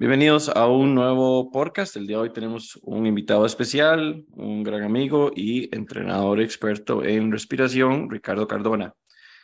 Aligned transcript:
Bienvenidos 0.00 0.48
a 0.48 0.66
un 0.66 0.94
nuevo 0.94 1.50
podcast. 1.50 1.94
El 1.94 2.06
día 2.06 2.16
de 2.16 2.22
hoy 2.22 2.32
tenemos 2.32 2.80
un 2.84 3.04
invitado 3.04 3.44
especial, 3.44 4.24
un 4.30 4.62
gran 4.62 4.82
amigo 4.82 5.30
y 5.36 5.68
entrenador 5.76 6.40
experto 6.40 7.04
en 7.04 7.30
respiración, 7.30 8.08
Ricardo 8.08 8.48
Cardona. 8.48 8.94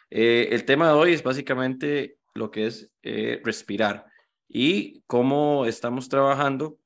Eh, 0.08 0.48
el 0.52 0.64
tema 0.64 0.86
de 0.86 0.94
hoy 0.94 1.12
es 1.12 1.22
básicamente 1.22 2.16
lo 2.32 2.50
que 2.50 2.68
es 2.68 2.90
eh, 3.02 3.38
respirar 3.44 4.06
y 4.48 5.02
cómo 5.06 5.66
estamos 5.66 6.08
trabajando 6.08 6.78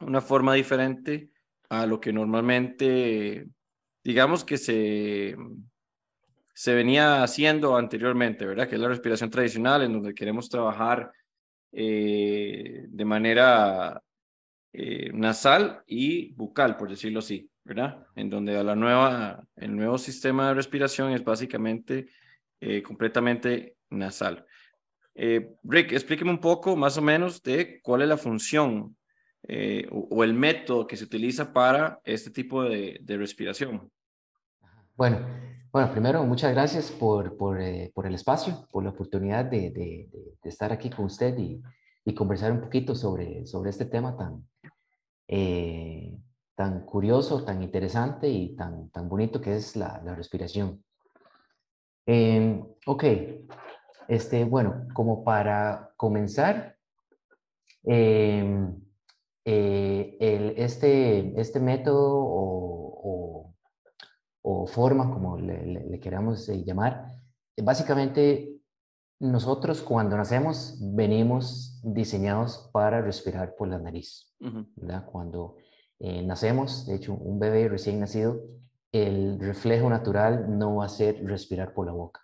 una 0.00 0.20
forma 0.20 0.54
diferente 0.54 1.30
a 1.68 1.86
lo 1.86 2.00
que 2.00 2.12
normalmente, 2.12 3.46
digamos 4.02 4.42
que 4.44 4.58
se, 4.58 5.36
se 6.54 6.74
venía 6.74 7.22
haciendo 7.22 7.76
anteriormente, 7.76 8.46
¿verdad? 8.46 8.68
Que 8.68 8.74
es 8.74 8.80
la 8.80 8.88
respiración 8.88 9.30
tradicional 9.30 9.82
en 9.82 9.92
donde 9.92 10.12
queremos 10.12 10.48
trabajar 10.48 11.12
eh, 11.78 12.86
de 12.88 13.04
manera 13.04 14.02
eh, 14.72 15.10
nasal 15.12 15.82
y 15.86 16.32
bucal, 16.32 16.74
por 16.78 16.88
decirlo 16.88 17.18
así, 17.18 17.50
¿verdad? 17.64 18.06
En 18.16 18.30
donde 18.30 18.64
la 18.64 18.74
nueva, 18.74 19.44
el 19.56 19.76
nuevo 19.76 19.98
sistema 19.98 20.48
de 20.48 20.54
respiración 20.54 21.12
es 21.12 21.22
básicamente 21.22 22.08
eh, 22.60 22.82
completamente 22.82 23.76
nasal. 23.90 24.46
Rick, 25.14 25.92
explíqueme 25.92 26.30
un 26.30 26.40
poco 26.40 26.76
más 26.76 26.96
o 26.96 27.02
menos 27.02 27.42
de 27.42 27.80
cuál 27.82 28.00
es 28.00 28.08
la 28.08 28.16
función 28.16 28.96
o, 29.90 30.24
el 30.24 30.32
método 30.32 30.86
que 30.86 30.96
se 30.96 31.04
utiliza 31.04 31.52
para 31.52 32.00
este 32.04 32.30
tipo 32.30 32.62
de 32.64 33.16
respiración. 33.18 33.90
Bueno, 34.94 35.26
bueno, 35.76 35.92
primero, 35.92 36.24
muchas 36.24 36.52
gracias 36.52 36.90
por, 36.90 37.36
por, 37.36 37.60
eh, 37.60 37.92
por 37.94 38.06
el 38.06 38.14
espacio, 38.14 38.66
por 38.72 38.82
la 38.82 38.88
oportunidad 38.88 39.44
de, 39.44 39.70
de, 39.72 40.08
de, 40.42 40.48
estar 40.48 40.72
aquí 40.72 40.88
con 40.88 41.04
usted 41.04 41.36
y, 41.36 41.62
y, 42.02 42.14
conversar 42.14 42.50
un 42.50 42.62
poquito 42.62 42.94
sobre, 42.94 43.44
sobre 43.44 43.68
este 43.68 43.84
tema 43.84 44.16
tan, 44.16 44.48
eh, 45.28 46.16
tan 46.54 46.86
curioso, 46.86 47.44
tan 47.44 47.62
interesante 47.62 48.26
y 48.26 48.56
tan, 48.56 48.88
tan 48.88 49.06
bonito 49.06 49.38
que 49.38 49.54
es 49.54 49.76
la, 49.76 50.00
la 50.02 50.14
respiración. 50.14 50.82
Eh, 52.06 52.58
ok, 52.86 53.04
este, 54.08 54.44
bueno, 54.44 54.86
como 54.94 55.24
para 55.24 55.92
comenzar, 55.98 56.74
em, 57.82 58.80
eh, 59.44 60.16
el, 60.20 60.54
este, 60.56 61.38
este 61.38 61.60
método 61.60 62.14
o, 62.16 62.75
o 62.75 62.75
o 64.48 64.64
forma, 64.64 65.10
como 65.12 65.36
le, 65.38 65.98
queramos 65.98 66.48
eh, 66.48 66.62
llamar, 66.62 67.04
básicamente 67.60 68.60
nosotros 69.18 69.82
cuando 69.82 70.16
nacemos 70.16 70.78
venimos 70.80 71.80
diseñados 71.82 72.70
para 72.72 73.02
respirar 73.02 73.56
por 73.56 73.66
la 73.66 73.80
nariz. 73.80 74.32
Cuando 75.10 75.56
eh, 75.98 76.22
nacemos, 76.22 76.86
de 76.86 76.94
hecho, 76.94 77.14
un 77.14 77.40
bebé 77.40 77.68
recién 77.68 77.98
nacido, 77.98 78.40
el 78.92 79.40
reflejo 79.40 79.90
natural 79.90 80.56
no 80.56 80.76
va 80.76 80.84
a 80.84 80.90
ser 80.90 81.26
respirar 81.26 81.74
por 81.74 81.86
la 81.86 81.92
boca, 81.92 82.20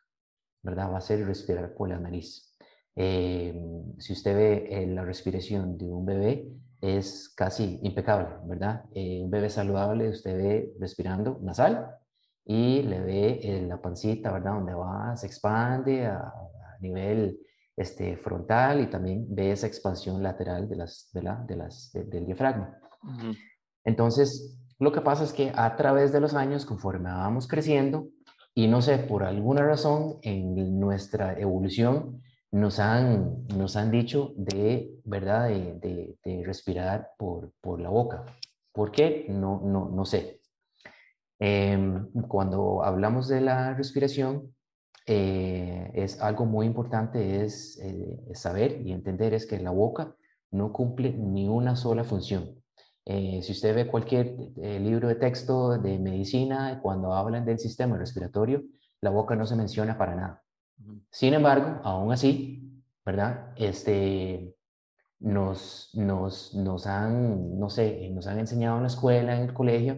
¿verdad? 0.63 0.93
Va 0.93 0.99
a 0.99 1.01
ser 1.01 1.27
respirar 1.27 1.75
por 1.75 1.89
la 1.89 1.99
nariz. 1.99 2.57
Em, 2.95 3.99
si 3.99 4.13
usted 4.13 4.37
ve 4.37 4.87
la 4.87 5.05
respiración 5.05 5.77
de 5.77 5.87
un 5.91 6.07
bebé, 6.07 6.53
es 6.81 7.31
casi 7.31 7.81
impecable, 7.83 8.29
¿verdad? 8.45 8.85
Eh, 8.95 9.23
un 9.25 9.31
bebé 9.31 9.51
saludable, 9.51 10.09
usted 10.09 10.37
ve 10.37 10.73
respirando 10.79 11.41
nasal 11.43 11.99
y 12.45 12.83
le 12.83 13.01
ve 13.01 13.41
en 13.43 13.69
la 13.69 13.81
pancita, 13.81 14.33
¿verdad? 14.33 14.55
Donde 14.55 14.75
va, 14.75 15.17
se 15.17 15.27
expande 15.27 16.07
a, 16.07 16.33
nivel 16.81 17.39
este, 17.77 18.17
frontal 18.17 18.81
y 18.81 18.91
también 18.91 19.25
ve 19.29 19.53
esa 19.53 19.69
expansión 19.69 20.21
lateral 20.21 20.69
de 20.69 20.77
las, 20.77 21.11
de 21.13 21.23
la, 21.23 21.37
de 21.47 21.57
las, 21.57 21.93
del 21.93 22.27
diafragma. 22.27 22.77
Entonces, 23.85 24.59
lo 24.81 24.91
que 24.91 25.01
pasa 25.01 25.23
es 25.23 25.33
que 25.33 25.53
a 25.55 25.77
través 25.77 26.13
de 26.13 26.19
los 26.19 26.35
años, 26.35 26.67
conforme 26.67 27.11
vamos 27.11 27.47
creciendo, 27.47 28.09
y 28.55 28.67
no 28.67 28.83
sé, 28.83 28.99
por 28.99 29.23
alguna 29.23 29.63
razón 29.65 30.19
en 30.23 30.79
nuestra 30.79 31.39
evolución 31.39 32.21
nos 32.51 32.81
han, 32.81 33.47
nos 33.57 33.77
han 33.77 33.91
dicho 33.91 34.33
de, 34.37 35.01
¿verdad?, 35.05 35.49
de, 35.49 36.19
de, 36.23 36.43
respirar 36.45 37.13
por, 37.17 37.53
por 37.63 37.81
la 37.81 37.89
boca. 37.89 38.25
¿Por 38.73 38.91
qué? 38.91 39.25
No, 39.29 39.63
no, 39.65 39.89
no 39.89 40.05
sé. 40.05 40.42
Em, 41.45 42.07
cuando 42.29 42.85
hablamos 42.85 43.27
de 43.27 43.41
la 43.41 43.75
respiración, 43.75 44.55
eh, 45.09 45.91
es 45.93 46.21
algo 46.21 46.47
muy 46.47 46.67
importante 46.67 47.43
es, 47.45 47.81
eh, 47.83 48.17
saber 48.35 48.81
y 48.87 48.93
entender 48.93 49.35
es 49.35 49.45
que 49.47 49.59
la 49.59 49.73
boca 49.73 50.15
no 50.53 50.73
cumple 50.73 51.13
ni 51.13 51.49
una 51.49 51.75
sola 51.75 52.05
función. 52.05 52.63
Eh, 53.05 53.41
si 53.43 53.51
usted 53.51 53.75
ve 53.75 53.89
cualquier 53.89 54.37
libro 54.57 55.09
de 55.09 55.17
texto 55.17 55.77
de 55.79 55.99
medicina, 55.99 56.79
cuando 56.81 57.13
hablan 57.13 57.45
del 57.45 57.59
sistema 57.59 57.99
respiratorio, 57.99 58.63
la 59.01 59.11
boca 59.11 59.35
no 59.35 59.45
se 59.45 59.57
menciona 59.57 59.99
para 59.99 60.15
nada. 60.15 60.43
Sin 61.11 61.35
embargo, 61.35 61.81
aún 61.83 62.13
así, 62.13 62.85
¿verdad? 63.05 63.53
Este, 63.57 64.55
nos, 65.19 65.91
nos, 65.95 66.55
nos 66.55 66.87
han, 66.87 67.59
no 67.59 67.69
sé, 67.69 68.11
nos 68.11 68.29
han 68.29 68.39
enseñado 68.39 68.77
en 68.77 68.83
la 68.83 68.89
escuela, 68.89 69.37
en 69.37 69.43
el 69.43 69.53
colegio, 69.53 69.97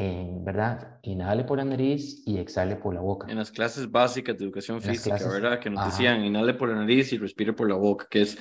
¿verdad? 0.00 0.98
Inhale 1.02 1.42
por 1.42 1.58
la 1.58 1.64
nariz 1.64 2.22
y 2.24 2.38
exhale 2.38 2.76
por 2.76 2.94
la 2.94 3.00
boca. 3.00 3.26
En 3.28 3.36
las 3.36 3.50
clases 3.50 3.90
básicas 3.90 4.38
de 4.38 4.44
educación 4.44 4.80
física, 4.80 5.18
¿verdad? 5.28 5.58
Que 5.58 5.70
nos 5.70 5.84
decían, 5.84 6.24
inhale 6.24 6.54
por 6.54 6.68
la 6.68 6.76
nariz 6.76 7.12
y 7.12 7.18
respire 7.18 7.52
por 7.52 7.68
la 7.68 7.74
boca, 7.74 8.06
que 8.08 8.22
es, 8.22 8.38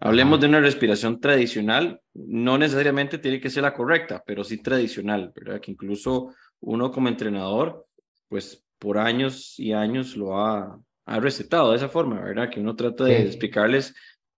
hablemos 0.00 0.40
de 0.40 0.46
una 0.46 0.60
respiración 0.60 1.20
tradicional, 1.20 2.00
no 2.14 2.58
necesariamente 2.58 3.18
tiene 3.18 3.40
que 3.40 3.50
ser 3.50 3.64
la 3.64 3.74
correcta, 3.74 4.22
pero 4.24 4.44
sí 4.44 4.58
tradicional, 4.58 5.32
¿verdad? 5.34 5.60
Que 5.60 5.72
incluso 5.72 6.32
uno 6.60 6.92
como 6.92 7.08
entrenador, 7.08 7.86
pues 8.28 8.64
por 8.78 8.98
años 8.98 9.58
y 9.58 9.72
años 9.72 10.16
lo 10.16 10.38
ha, 10.38 10.78
ha 11.06 11.20
recetado 11.20 11.70
de 11.70 11.76
esa 11.76 11.88
forma, 11.88 12.20
¿verdad? 12.20 12.50
Que 12.50 12.60
uno 12.60 12.76
trata 12.76 13.04
de 13.04 13.22
explicarles 13.22 13.94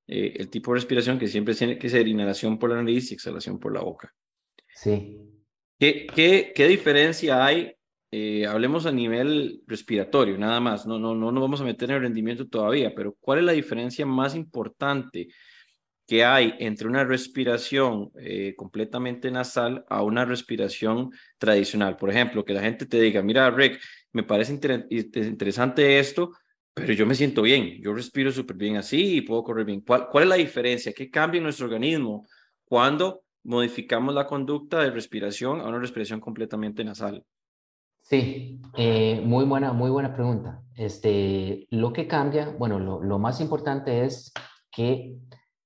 eh, 0.06 0.34
el 0.36 0.48
tipo 0.48 0.72
de 0.72 0.76
respiración 0.76 1.18
que 1.18 1.28
siempre 1.28 1.54
tiene 1.54 1.78
que 1.78 1.90
ser 1.90 2.08
inhalación 2.08 2.58
por 2.58 2.70
la 2.70 2.76
nariz 2.76 3.10
y 3.10 3.14
exhalación 3.14 3.58
por 3.58 3.74
la 3.74 3.82
boca. 3.82 4.14
Sí, 4.74 5.31
¿Qué, 5.82 6.06
qué, 6.06 6.52
qué 6.54 6.68
diferencia 6.68 7.44
hay? 7.44 7.72
Eh, 8.12 8.46
hablemos 8.46 8.86
a 8.86 8.92
nivel 8.92 9.64
respiratorio, 9.66 10.38
nada 10.38 10.60
más. 10.60 10.86
No, 10.86 10.96
no, 10.96 11.12
no 11.12 11.32
nos 11.32 11.42
vamos 11.42 11.60
a 11.60 11.64
meter 11.64 11.90
en 11.90 11.96
el 11.96 12.02
rendimiento 12.02 12.46
todavía, 12.46 12.94
pero 12.94 13.16
¿cuál 13.18 13.40
es 13.40 13.44
la 13.46 13.50
diferencia 13.50 14.06
más 14.06 14.36
importante 14.36 15.26
que 16.06 16.24
hay 16.24 16.54
entre 16.60 16.86
una 16.86 17.02
respiración 17.02 18.12
eh, 18.20 18.54
completamente 18.56 19.28
nasal 19.32 19.84
a 19.88 20.04
una 20.04 20.24
respiración 20.24 21.10
tradicional? 21.36 21.96
Por 21.96 22.10
ejemplo, 22.10 22.44
que 22.44 22.54
la 22.54 22.62
gente 22.62 22.86
te 22.86 23.00
diga, 23.00 23.20
mira, 23.20 23.50
Rick, 23.50 23.80
me 24.12 24.22
parece 24.22 24.52
interesante 24.52 25.98
esto, 25.98 26.30
pero 26.72 26.92
yo 26.92 27.06
me 27.06 27.16
siento 27.16 27.42
bien, 27.42 27.82
yo 27.82 27.92
respiro 27.92 28.30
súper 28.30 28.56
bien 28.56 28.76
así 28.76 29.16
y 29.16 29.20
puedo 29.22 29.42
correr 29.42 29.64
bien. 29.66 29.80
¿Cuál, 29.80 30.06
¿Cuál 30.08 30.22
es 30.22 30.28
la 30.28 30.36
diferencia? 30.36 30.92
¿Qué 30.92 31.10
cambia 31.10 31.38
en 31.38 31.42
nuestro 31.42 31.66
organismo 31.66 32.24
cuando 32.64 33.24
modificamos 33.44 34.14
la 34.14 34.26
conducta 34.26 34.80
de 34.80 34.90
respiración 34.90 35.60
a 35.60 35.68
una 35.68 35.78
respiración 35.78 36.20
completamente 36.20 36.84
nasal? 36.84 37.24
Sí, 38.02 38.60
eh, 38.76 39.22
muy 39.24 39.44
buena, 39.44 39.72
muy 39.72 39.90
buena 39.90 40.12
pregunta. 40.12 40.62
Este, 40.74 41.66
lo 41.70 41.92
que 41.92 42.08
cambia, 42.08 42.50
bueno, 42.58 42.78
lo, 42.78 43.18
más 43.18 43.40
importante 43.40 44.04
es 44.04 44.32
que 44.70 45.16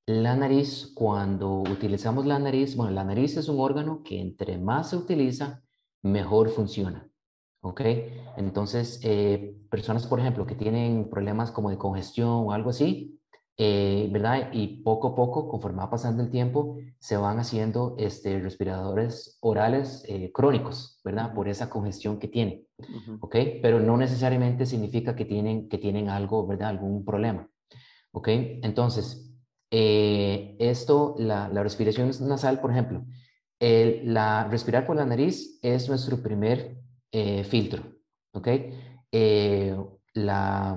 la 0.06 0.36
nariz, 0.36 0.92
cuando 0.94 1.60
utilizamos 1.60 2.26
la 2.26 2.38
nariz, 2.38 2.76
bueno, 2.76 2.92
la 2.92 3.04
nariz 3.04 3.36
es 3.36 3.48
un 3.48 3.60
órgano 3.60 4.02
que 4.04 4.20
entre 4.20 4.58
más 4.58 4.90
se 4.90 4.96
utiliza, 4.96 5.62
mejor 6.02 6.50
funciona. 6.50 7.08
¿Ok? 7.62 7.80
Entonces, 8.36 9.00
eh, 9.02 9.56
personas, 9.70 10.06
por 10.06 10.20
ejemplo, 10.20 10.46
que 10.46 10.54
tienen 10.54 11.08
problemas 11.10 11.50
como 11.50 11.70
de 11.70 11.78
congestión 11.78 12.28
o 12.28 12.52
algo 12.52 12.70
así, 12.70 13.18
eh, 13.58 14.08
¿verdad? 14.12 14.50
Y 14.52 14.82
poco 14.82 15.08
a 15.08 15.14
poco, 15.14 15.48
conforme 15.48 15.78
va 15.78 15.88
pasando 15.88 16.22
el 16.22 16.30
tiempo, 16.30 16.76
se 16.98 17.16
van 17.16 17.38
haciendo 17.38 17.96
este, 17.98 18.38
respiradores 18.38 19.38
orales 19.40 20.04
eh, 20.08 20.30
crónicos, 20.30 21.00
¿verdad? 21.02 21.32
Por 21.32 21.48
esa 21.48 21.70
congestión 21.70 22.18
que 22.18 22.28
tienen, 22.28 22.66
¿ok? 23.20 23.34
Pero 23.62 23.80
no 23.80 23.96
necesariamente 23.96 24.66
significa 24.66 25.16
que 25.16 25.24
tienen, 25.24 25.70
que 25.70 25.78
tienen 25.78 26.10
algo, 26.10 26.46
¿verdad? 26.46 26.68
Algún 26.68 27.02
problema, 27.02 27.48
¿ok? 28.12 28.28
Entonces, 28.28 29.34
eh, 29.70 30.54
esto, 30.58 31.14
la, 31.18 31.48
la, 31.48 31.62
respiración 31.62 32.10
nasal, 32.28 32.60
por 32.60 32.72
ejemplo, 32.72 33.06
el, 33.58 34.12
la, 34.12 34.48
respirar 34.50 34.86
por 34.86 34.96
la 34.96 35.06
nariz 35.06 35.58
es 35.62 35.88
nuestro 35.88 36.22
primer 36.22 36.76
filtro, 37.44 37.82
¿ok? 38.32 38.48
la 40.12 40.76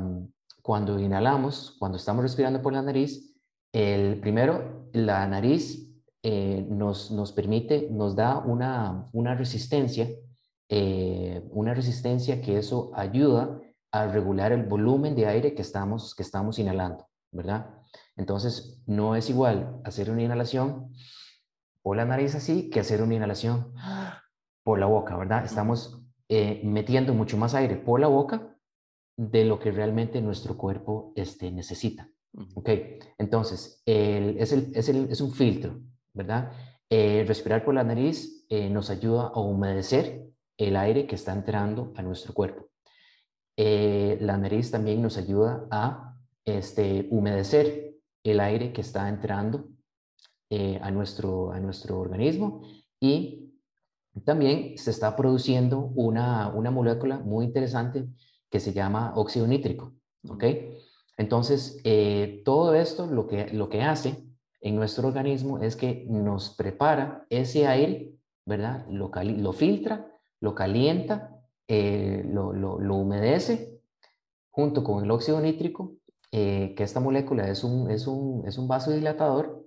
cuando 0.69 0.99
inhalamos, 0.99 1.75
cuando 1.79 1.97
estamos 1.97 2.21
respirando 2.21 2.61
por 2.61 2.73
la 2.73 2.83
nariz, 2.83 3.35
el 3.73 4.19
primero, 4.19 4.87
la 4.93 5.25
nariz 5.25 5.91
eh, 6.21 6.63
nos, 6.69 7.09
nos 7.09 7.31
permite, 7.31 7.87
nos 7.89 8.15
da 8.15 8.37
una, 8.37 9.07
una 9.11 9.33
resistencia, 9.33 10.07
eh, 10.69 11.43
una 11.49 11.73
resistencia 11.73 12.39
que 12.39 12.59
eso 12.59 12.91
ayuda 12.93 13.59
a 13.91 14.05
regular 14.09 14.51
el 14.51 14.61
volumen 14.61 15.15
de 15.15 15.25
aire 15.25 15.55
que 15.55 15.63
estamos, 15.63 16.13
que 16.13 16.21
estamos 16.21 16.59
inhalando. 16.59 17.07
¿verdad? 17.31 17.73
Entonces, 18.15 18.79
no 18.85 19.15
es 19.15 19.27
igual 19.31 19.81
hacer 19.83 20.11
una 20.11 20.21
inhalación 20.21 20.93
por 21.81 21.97
la 21.97 22.05
nariz 22.05 22.35
así 22.35 22.69
que 22.69 22.81
hacer 22.81 23.01
una 23.01 23.15
inhalación 23.15 23.73
por 24.63 24.77
la 24.77 24.85
boca, 24.85 25.17
¿verdad? 25.17 25.43
Estamos 25.45 25.99
eh, 26.27 26.61
metiendo 26.63 27.15
mucho 27.15 27.37
más 27.37 27.55
aire 27.55 27.75
por 27.75 27.99
la 27.99 28.07
boca 28.07 28.55
de 29.19 29.43
lo 29.43 29.59
que 29.59 29.69
realmente 29.69 30.21
nuestro 30.21 30.55
cuerpo 30.55 31.11
este, 31.13 31.51
necesita. 31.51 32.09
¿Ok? 32.53 32.69
Entonces, 33.17 33.83
es, 33.85 34.53
es, 34.53 35.19
un 35.21 35.33
filtro, 35.33 35.81
¿verdad? 36.13 36.53
Eh, 36.89 37.25
respirar 37.27 37.65
por 37.65 37.73
la 37.73 37.83
nariz 37.83 38.45
eh, 38.47 38.69
nos 38.69 38.89
ayuda 38.89 39.31
a 39.33 39.41
humedecer 39.41 40.25
el 40.57 40.77
aire 40.77 41.05
que 41.05 41.15
está 41.15 41.33
entrando 41.33 41.91
a 41.97 42.01
nuestro 42.01 42.33
cuerpo. 42.33 42.69
la 43.57 44.37
nariz 44.37 44.71
también 44.71 45.01
nos 45.01 45.17
ayuda 45.17 45.67
a 45.69 46.15
este, 46.45 47.07
humedecer 47.11 47.95
el 48.23 48.39
aire 48.39 48.71
que 48.71 48.81
está 48.81 49.09
entrando 49.09 49.67
a, 50.81 50.91
nuestro, 50.91 51.51
a 51.51 51.59
nuestro 51.59 51.99
organismo 51.99 52.61
y 53.01 53.51
también 54.23 54.77
se 54.77 54.91
está 54.91 55.15
produciendo 55.17 55.91
una, 55.95 56.47
una 56.47 56.71
molécula 56.71 57.19
muy 57.19 57.45
interesante 57.45 58.07
que 58.49 58.59
se 58.59 58.73
llama 58.73 59.13
óxido 59.15 59.47
nítrico. 59.47 59.93
¿ok? 60.27 60.43
Entonces, 61.17 61.79
eh, 61.83 62.41
todo 62.45 62.75
esto 62.75 63.07
lo 63.07 63.27
que, 63.27 63.47
lo 63.53 63.69
que 63.69 63.81
hace 63.81 64.23
en 64.61 64.75
nuestro 64.75 65.07
organismo 65.07 65.59
es 65.59 65.75
que 65.75 66.05
nos 66.09 66.55
prepara 66.55 67.25
ese 67.29 67.67
aire, 67.67 68.13
¿verdad? 68.45 68.85
Lo, 68.89 69.11
lo 69.13 69.53
filtra, 69.53 70.07
lo 70.39 70.55
calienta, 70.55 71.41
eh, 71.67 72.23
lo, 72.25 72.53
lo, 72.53 72.79
lo, 72.79 72.95
humedece 72.95 73.79
junto 74.49 74.83
con 74.83 75.03
el 75.03 75.11
óxido 75.11 75.39
nítrico, 75.39 75.93
eh, 76.31 76.73
que 76.75 76.83
esta 76.83 76.99
molécula 76.99 77.47
es 77.49 77.63
un, 77.63 77.89
es 77.89 78.07
un, 78.07 78.43
es 78.47 78.57
un 78.57 78.67
vasodilatador 78.67 79.59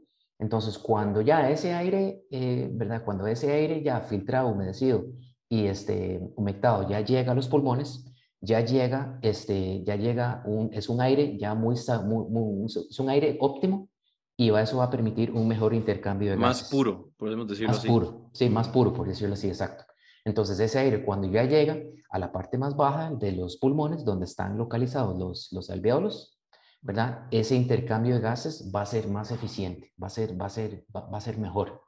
entonces, 0.43 0.77
cuando 0.77 1.21
ya 1.21 1.49
ese 1.51 1.73
aire, 1.73 2.25
eh, 2.29 2.69
¿verdad? 2.73 3.05
Cuando 3.05 3.29
ese 3.29 3.53
aire 3.53 3.81
ya 3.81 4.01
filtrado, 4.01 4.49
humedecido 4.49 5.05
y 5.49 5.67
este, 5.67 6.21
humectado 6.35 6.89
ya 6.89 7.01
llega 7.01 7.31
a 7.31 7.35
los 7.37 7.47
pulmones, 7.47 8.05
ya 8.43 8.61
llega, 8.61 9.19
este, 9.23 9.83
ya 9.85 9.97
llega 9.97 10.43
un, 10.45 10.71
es 10.75 10.89
un 10.89 11.01
aire 11.01 11.39
ya 11.39 11.55
muy, 11.55 11.77
muy, 12.05 12.67
es 12.67 12.99
un 13.01 13.09
aire 13.09 13.39
óptimo 13.41 13.89
y 14.37 14.51
eso 14.51 14.79
va 14.79 14.85
a 14.85 14.91
permitir 14.91 15.31
un 15.31 15.47
mejor 15.47 15.73
intercambio 15.73 16.33
de 16.33 16.37
gases. 16.37 16.65
Más 16.65 16.71
puro, 16.71 17.11
podemos 17.17 17.47
decirlo 17.47 17.71
así. 17.71 17.87
Más 17.89 17.97
puro, 17.97 18.31
sí, 18.33 18.51
más 18.51 18.69
puro, 18.69 18.93
por 18.93 19.07
decirlo 19.07 19.35
así, 19.35 19.49
exacto. 19.49 19.85
Entonces, 20.25 20.59
ese 20.61 20.79
aire 20.79 21.05
cuando 21.05 21.29
ya 21.29 21.45
llega 21.45 21.79
a 22.11 22.19
la 22.19 22.33
parte 22.33 22.59
más 22.59 22.77
baja 22.77 23.11
de 23.13 23.33
los 23.33 23.57
pulmones, 23.57 24.05
donde 24.05 24.27
están 24.27 24.59
localizados 24.59 25.19
los, 25.19 25.49
los 25.53 25.71
alveolos, 25.71 26.39
¿verdad? 26.81 27.27
Ese 27.31 27.55
intercambio 27.55 28.17
de 28.17 28.21
gases 28.21 28.71
va 28.75 28.83
a 28.83 28.87
ser 28.87 29.09
más 29.09 29.31
eficiente, 29.31 29.93
va 30.03 30.09
a 30.09 30.11
ser, 30.11 30.41
va 30.41 30.47
a 30.47 30.51
ser, 30.51 30.85
va, 30.95 31.17
a 31.17 31.21
ser 31.21 31.39
mejor. 31.39 31.81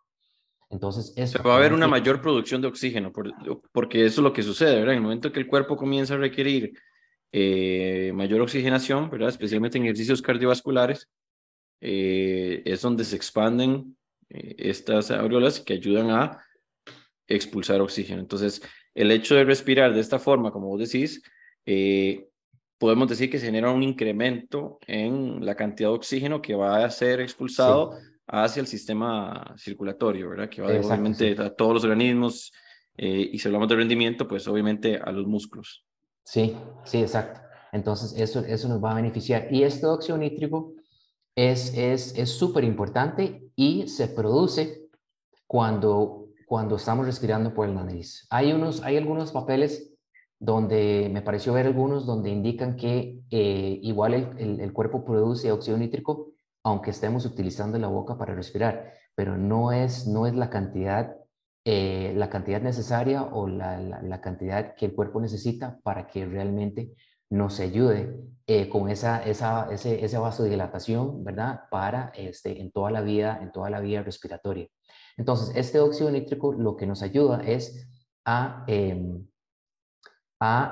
Entonces, 0.71 1.13
eso... 1.17 1.43
va 1.43 1.55
a 1.55 1.57
haber 1.59 1.73
una 1.73 1.87
mayor 1.87 2.21
producción 2.21 2.61
de 2.61 2.69
oxígeno, 2.69 3.13
porque 3.73 4.05
eso 4.05 4.21
es 4.21 4.25
lo 4.25 4.33
que 4.33 4.43
sucede, 4.43 4.77
¿verdad? 4.77 4.93
En 4.93 4.99
el 4.99 5.03
momento 5.03 5.33
que 5.33 5.41
el 5.41 5.47
cuerpo 5.47 5.77
comienza 5.77 6.15
a 6.15 6.19
requerir 6.19 6.73
eh, 7.33 8.13
mayor 8.15 8.41
oxigenación, 8.41 9.11
¿verdad? 9.11 9.29
Especialmente 9.29 9.79
en 9.79 9.85
ejercicios 9.85 10.23
cardiovasculares, 10.23 11.09
eh, 11.81 12.63
es 12.65 12.81
donde 12.81 13.05
se 13.05 13.17
expanden 13.17 13.97
eh, 14.31 14.55
estas 14.59 15.11
aureolas 15.11 15.61
que 15.61 15.75
ayudan 15.75 16.11
a 16.11 16.45
expulsar 17.27 17.81
oxígeno. 17.81 18.21
Entonces, 18.21 18.63
el 18.95 19.11
hecho 19.11 19.35
de 19.35 19.45
respirar 19.45 19.93
de 19.93 20.01
esta 20.01 20.19
forma, 20.19 20.53
como 20.53 20.69
vos 20.69 20.81
decís, 20.81 21.23
podemos 22.79 23.09
decir 23.09 23.31
que 23.31 23.39
se 23.39 23.47
genera 23.47 23.71
un 23.71 23.83
incremento 23.83 24.79
en 24.87 25.45
la 25.45 25.55
cantidad 25.55 25.89
de 25.89 25.97
oxígeno 25.97 26.43
que 26.43 26.55
va 26.55 26.85
a 26.85 26.91
ser 26.91 27.21
expulsado 27.21 27.99
hacia 28.27 28.61
el 28.61 28.67
sistema 28.67 29.55
circulatorio, 29.59 30.31
¿verdad? 30.31 30.49
Que 30.49 30.63
va 30.63 30.69
obviamente 30.69 31.37
a 31.39 31.55
todos 31.55 31.75
los 31.75 31.85
organismos 31.85 32.53
eh, 32.97 33.31
y 33.33 33.39
si 33.39 33.49
hablamos 33.49 33.69
de 33.69 33.77
rendimiento, 33.77 34.27
pues 34.27 34.47
obviamente 34.49 34.97
a 34.97 35.11
los 35.13 35.27
músculos. 35.27 35.85
Sí, 36.25 36.57
sí, 36.85 36.99
exacto. 36.99 37.41
Entonces 37.73 38.15
eso, 38.17 38.41
eso 38.41 38.69
nos 38.69 38.83
va 38.83 38.93
a 38.93 38.95
beneficiar. 38.95 39.49
Y 39.51 39.65
este 39.65 39.87
óxido 39.87 40.17
nítrico 40.17 40.75
es 41.35 41.73
súper 42.31 42.65
es, 42.65 42.71
importante 42.71 43.51
y 43.57 43.89
se 43.89 44.09
produce 44.09 44.89
cuando, 45.47 46.29
cuando 46.47 46.77
estamos 46.77 47.07
respirando 47.07 47.53
por 47.53 47.69
el 47.69 47.75
nariz. 47.75 48.27
Hay, 48.31 48.53
unos, 48.53 48.83
hay 48.83 48.97
algunos 48.97 49.33
papeles 49.33 49.91
donde 50.39 51.09
me 51.13 51.23
pareció 51.23 51.55
ver 51.55 51.67
algunos 51.67 52.07
donde 52.07 52.31
indican 52.31 52.77
que 52.77 53.21
eh, 53.31 53.79
igual 53.83 54.15
el, 54.15 54.61
el, 54.61 54.73
cuerpo 54.73 55.05
produce 55.05 55.51
óxido 55.51 55.79
nítrico 55.79 56.34
aunque 56.65 56.91
estemos 56.91 57.27
utilizando 57.27 57.79
la 57.79 57.89
boca 57.89 58.17
para 58.19 58.35
respirar, 58.35 58.93
pero 59.15 59.37
no 59.37 59.73
es, 59.73 60.07
no 60.07 60.27
es 60.27 60.35
la, 60.35 60.51
cantidad, 60.51 61.17
eh, 61.65 62.13
la 62.17 62.31
cantidad 62.31 62.61
necesaria 62.61 63.23
o 63.23 63.47
la, 63.47 63.79
la, 63.79 64.21
cantidad 64.21 64.75
que 64.75 64.87
el 64.87 64.95
cuerpo 64.95 65.21
necesita 65.21 65.79
para 65.83 66.07
que 66.07 66.27
realmente 66.27 66.95
nos 67.31 67.61
ayude 67.61 68.17
eh, 68.47 68.69
con 68.69 68.89
esa, 68.89 69.23
esa, 69.25 69.69
ese, 69.71 70.05
esa 70.05 70.21
vasodilatación, 70.21 71.23
¿verdad? 71.23 71.61
Para 71.71 72.13
este, 72.15 72.61
en 72.61 72.73
toda 72.73 72.91
la 72.91 73.03
vida, 73.03 73.39
en 73.43 73.53
toda 73.53 73.71
la 73.71 73.81
vía 73.81 74.03
respiratoria. 74.03 74.69
Entonces, 75.17 75.55
este 75.55 75.81
óxido 75.81 76.11
nítrico 76.11 76.53
lo 76.53 76.77
que 76.77 76.87
nos 76.87 77.03
ayuda 77.03 77.43
es 77.45 77.89
a 78.25 78.65
em, 78.67 79.27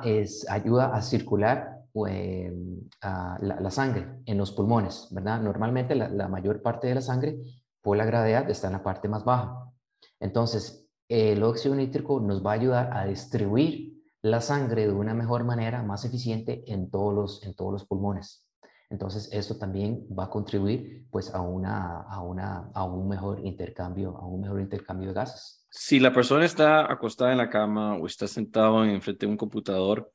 es, 0.04 0.48
ayuda 0.50 0.94
a 0.94 1.02
circular 1.02 1.81
em, 1.94 2.88
la, 3.00 3.70
sangre 3.70 4.22
en 4.26 4.38
los 4.38 4.52
pulmones, 4.52 5.08
¿verdad? 5.10 5.40
Normalmente 5.40 5.94
la, 5.94 6.28
mayor 6.28 6.62
parte 6.62 6.86
de 6.86 6.94
la 6.94 7.00
sangre 7.00 7.38
por 7.80 7.96
la 7.96 8.04
gravedad 8.04 8.48
está 8.48 8.68
en 8.68 8.74
la 8.74 8.82
parte 8.82 9.08
más 9.08 9.24
baja. 9.24 9.70
Entonces, 10.18 10.88
el 11.08 11.42
óxido 11.42 11.74
nítrico 11.74 12.20
nos 12.20 12.44
va 12.44 12.52
a 12.52 12.54
ayudar 12.54 12.96
a 12.96 13.04
distribuir 13.04 13.92
la 14.22 14.40
sangre 14.40 14.86
de 14.86 14.92
una 14.92 15.14
mejor 15.14 15.44
manera, 15.44 15.82
más 15.82 16.04
eficiente 16.04 16.64
en 16.72 16.90
todos 16.90 17.12
los, 17.12 17.42
en 17.44 17.54
todos 17.54 17.72
los 17.72 17.84
pulmones. 17.84 18.46
Entonces, 18.88 19.28
eso 19.32 19.56
también 19.56 20.06
va 20.16 20.24
a 20.24 20.30
contribuir 20.30 21.06
pues 21.10 21.34
a, 21.34 21.40
una, 21.40 22.02
a, 22.02 22.22
una, 22.22 22.70
a 22.74 22.84
un 22.84 23.08
mejor 23.08 23.44
intercambio, 23.44 24.16
a 24.16 24.26
un 24.26 24.42
mejor 24.42 24.60
intercambio 24.60 25.08
de 25.08 25.14
gases. 25.14 25.66
Si 25.70 25.98
la 25.98 26.12
persona 26.12 26.44
está 26.44 26.92
acostada 26.92 27.32
en 27.32 27.38
la 27.38 27.48
cama 27.48 27.96
o 27.96 28.06
está 28.06 28.28
sentado 28.28 28.84
enfrente 28.84 29.24
de 29.24 29.32
un 29.32 29.38
computador, 29.38 30.12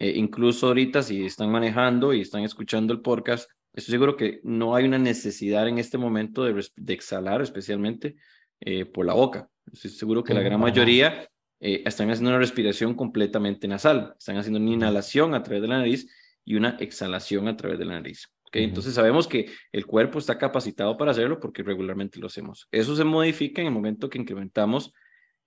eh, 0.00 0.14
incluso 0.16 0.68
ahorita 0.68 1.02
si 1.02 1.26
están 1.26 1.50
manejando 1.50 2.14
y 2.14 2.22
están 2.22 2.42
escuchando 2.42 2.94
el 2.94 3.02
podcast, 3.02 3.50
estoy 3.74 3.92
seguro 3.92 4.16
que 4.16 4.40
no 4.42 4.74
hay 4.74 4.86
una 4.86 4.98
necesidad 4.98 5.68
en 5.68 5.78
este 5.78 5.98
momento 5.98 6.42
de, 6.42 6.64
exhalar, 6.94 7.42
especialmente 7.42 8.16
eh, 8.60 8.86
por 8.86 9.04
la 9.04 9.12
boca. 9.12 9.50
Estoy 9.70 9.90
seguro 9.90 10.24
que 10.24 10.32
la 10.32 10.40
gran 10.40 10.58
mayoría 10.58 11.28
eh, 11.60 11.82
están 11.84 12.10
haciendo 12.10 12.30
una 12.30 12.38
respiración 12.38 12.94
completamente 12.94 13.68
nasal, 13.68 14.14
están 14.18 14.38
haciendo 14.38 14.58
una 14.58 14.70
inhalación 14.70 15.34
a 15.34 15.42
través 15.42 15.60
de 15.60 15.68
la 15.68 15.78
nariz 15.78 16.10
y 16.46 16.54
una 16.54 16.78
exhalación 16.80 17.46
a 17.46 17.56
través 17.58 17.78
de 17.78 17.84
la 17.84 17.94
nariz. 17.94 18.32
Entonces 18.52 18.94
sabemos 18.94 19.28
que 19.28 19.50
el 19.70 19.84
cuerpo 19.84 20.18
está 20.18 20.38
capacitado 20.38 20.96
para 20.96 21.10
hacerlo 21.10 21.38
porque 21.38 21.62
regularmente 21.62 22.18
lo 22.18 22.26
hacemos. 22.26 22.66
Eso 22.72 22.96
se 22.96 23.04
modifica 23.04 23.60
en 23.60 23.68
el 23.68 23.74
momento 23.74 24.08
que 24.08 24.18
incrementamos 24.18 24.92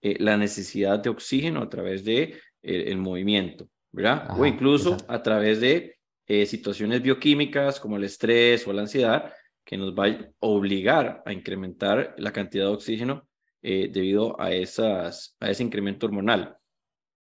eh, 0.02 0.16
la 0.20 0.38
necesidad 0.38 1.00
de 1.00 1.10
oxígeno 1.10 1.62
a 1.64 1.70
través 1.70 2.06
de 2.06 2.40
el 2.62 2.98
movimiento, 2.98 3.68
¿verdad? 3.94 4.28
o 4.38 4.46
incluso 4.46 4.98
a 5.08 5.24
través 5.24 5.62
de 5.62 5.96
eh, 6.28 6.46
situaciones 6.46 7.02
bioquímicas 7.02 7.80
como 7.80 7.96
el 7.96 8.04
estrés 8.04 8.68
o 8.68 8.74
la 8.74 8.82
ansiedad 8.82 9.32
que 9.64 9.78
nos 9.78 9.94
va 9.94 10.08
a 10.08 10.18
obligar 10.42 11.24
a 11.26 11.32
incrementar 11.32 12.14
la 12.18 12.34
cantidad 12.34 12.66
de 12.66 12.74
oxígeno 12.74 13.26
debido 13.62 14.38
a, 14.42 14.52
esas, 14.52 15.38
a 15.40 15.50
ese 15.50 15.64
incremento 15.64 16.06
hormonal. 16.06 16.58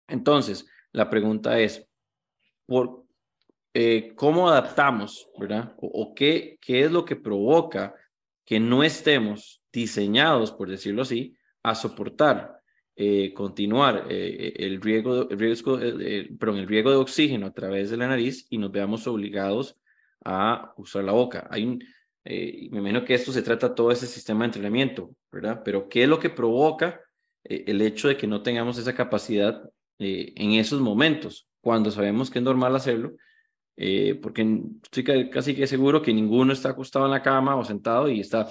Entonces, 0.08 0.66
la 0.94 1.10
pregunta 1.10 1.60
es, 1.60 1.86
¿por 2.66 3.06
eh, 3.74 4.14
cómo 4.16 4.50
adaptamos, 4.50 5.30
¿verdad? 5.38 5.74
O, 5.78 6.14
qué, 6.14 6.58
qué 6.62 6.84
es 6.84 6.92
lo 6.92 7.06
que 7.06 7.16
provoca 7.16 7.96
que 8.46 8.60
no 8.60 8.84
estemos 8.84 9.64
diseñados, 9.72 10.52
por 10.52 10.70
decirlo 10.70 11.04
así, 11.04 11.38
a 11.64 11.74
soportar, 11.76 12.61
eh, 12.96 13.34
continuar 13.34 14.08
eh, 14.10 14.54
el, 14.58 14.82
riesgo, 14.82 15.28
perdón, 15.28 16.58
el 16.58 16.68
riego 16.68 16.92
de 16.92 16.98
oxígeno 16.98 17.48
a 17.48 17.54
través 17.54 17.90
de 17.90 17.98
la 17.98 18.08
nariz 18.08 18.46
y 18.50 18.58
nos 18.58 18.72
veamos 18.72 19.08
obligados 19.08 19.78
a 20.24 20.74
usar 20.78 21.04
la 21.04 21.12
boca. 21.14 21.48
Hay 21.50 21.66
un, 21.66 21.84
me 22.24 22.80
imagino 22.80 23.04
que 23.04 23.14
esto 23.14 23.32
se 23.32 23.42
trata 23.42 23.74
todo 23.74 23.92
ese 23.92 24.08
sistema 24.08 24.42
de 24.42 24.46
entrenamiento, 24.48 25.16
¿verdad? 25.32 25.62
Pero 25.66 25.90
¿qué 25.90 26.04
es 26.04 26.10
lo 26.10 26.20
que 26.20 26.30
provoca 26.30 27.02
el 27.44 27.82
hecho 27.82 28.08
de 28.08 28.18
que 28.18 28.28
no 28.28 28.44
tengamos 28.44 28.78
esa 28.78 28.94
capacidad 28.94 29.64
en 29.98 30.52
esos 30.54 30.80
momentos, 30.80 31.48
cuando 31.60 31.90
sabemos 31.90 32.30
que 32.30 32.40
es 32.40 32.46
normal 32.46 32.76
hacerlo? 32.76 33.16
Eh, 33.84 34.20
porque 34.22 34.62
estoy 34.84 35.30
casi 35.32 35.56
que 35.56 35.66
seguro 35.66 36.04
que 36.04 36.14
ninguno 36.14 36.54
está 36.54 36.70
acostado 36.70 37.06
en 37.06 37.12
la 37.12 37.24
cama 37.24 37.56
o 37.56 37.66
sentado 37.66 38.10
y 38.10 38.20
está, 38.20 38.48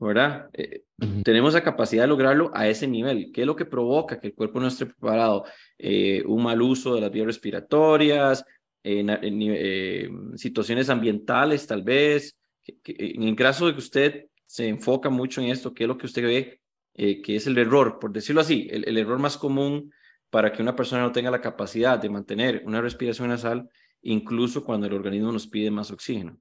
¿verdad? 0.00 0.48
Eh, 0.52 0.84
tenemos 1.22 1.54
la 1.54 1.62
capacidad 1.62 2.04
de 2.04 2.08
lograrlo 2.08 2.50
a 2.54 2.68
ese 2.68 2.86
nivel. 2.86 3.30
¿Qué 3.32 3.42
es 3.42 3.46
lo 3.46 3.56
que 3.56 3.64
provoca 3.64 4.20
que 4.20 4.28
el 4.28 4.34
cuerpo 4.34 4.60
no 4.60 4.68
esté 4.68 4.86
preparado? 4.86 5.44
Eh, 5.78 6.22
un 6.26 6.42
mal 6.42 6.60
uso 6.62 6.94
de 6.94 7.00
las 7.00 7.10
vías 7.10 7.26
respiratorias, 7.26 8.44
en, 8.82 9.10
eh, 9.10 10.08
situaciones 10.36 10.88
ambientales 10.90 11.66
tal 11.66 11.82
vez. 11.82 12.36
en 12.84 13.22
el 13.22 13.36
caso 13.36 13.66
de 13.66 13.72
que 13.72 13.78
usted 13.78 14.26
se 14.46 14.68
enfoca 14.68 15.10
mucho 15.10 15.40
en 15.40 15.48
esto, 15.48 15.74
¿qué 15.74 15.84
es 15.84 15.88
lo 15.88 15.98
que 15.98 16.06
usted 16.06 16.22
ve 16.22 16.60
eh, 16.98 17.20
que 17.20 17.36
es 17.36 17.46
el 17.46 17.58
error, 17.58 17.98
por 17.98 18.10
decirlo 18.10 18.40
así, 18.40 18.68
el, 18.70 18.88
el, 18.88 18.96
error 18.96 19.18
más 19.18 19.36
común 19.36 19.92
para 20.30 20.50
que 20.50 20.62
una 20.62 20.74
persona 20.74 21.02
no 21.02 21.12
tenga 21.12 21.30
la 21.30 21.42
capacidad 21.42 21.98
de 21.98 22.08
mantener 22.08 22.62
una 22.64 22.80
respiración 22.80 23.28
nasal, 23.28 23.68
incluso 24.00 24.64
cuando 24.64 24.86
el 24.86 24.94
organismo 24.94 25.30
nos 25.30 25.46
pide 25.46 25.70
más 25.70 25.90
oxígeno? 25.90 26.38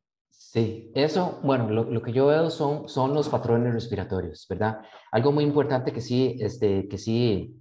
Sí, 0.52 0.92
eso, 0.94 1.40
bueno, 1.44 1.70
lo, 1.70 1.84
lo, 1.84 2.02
que 2.02 2.14
yo 2.14 2.28
veo 2.28 2.50
son, 2.50 2.88
son 2.88 3.14
los 3.14 3.28
patrones 3.28 3.74
respiratorios, 3.74 4.46
¿verdad? 4.48 4.80
Algo 5.12 5.32
muy 5.32 5.44
importante 5.44 5.92
que 5.92 6.02
sí, 6.02 6.38
este, 6.40 6.88
que 6.88 6.98
sí, 6.98 7.58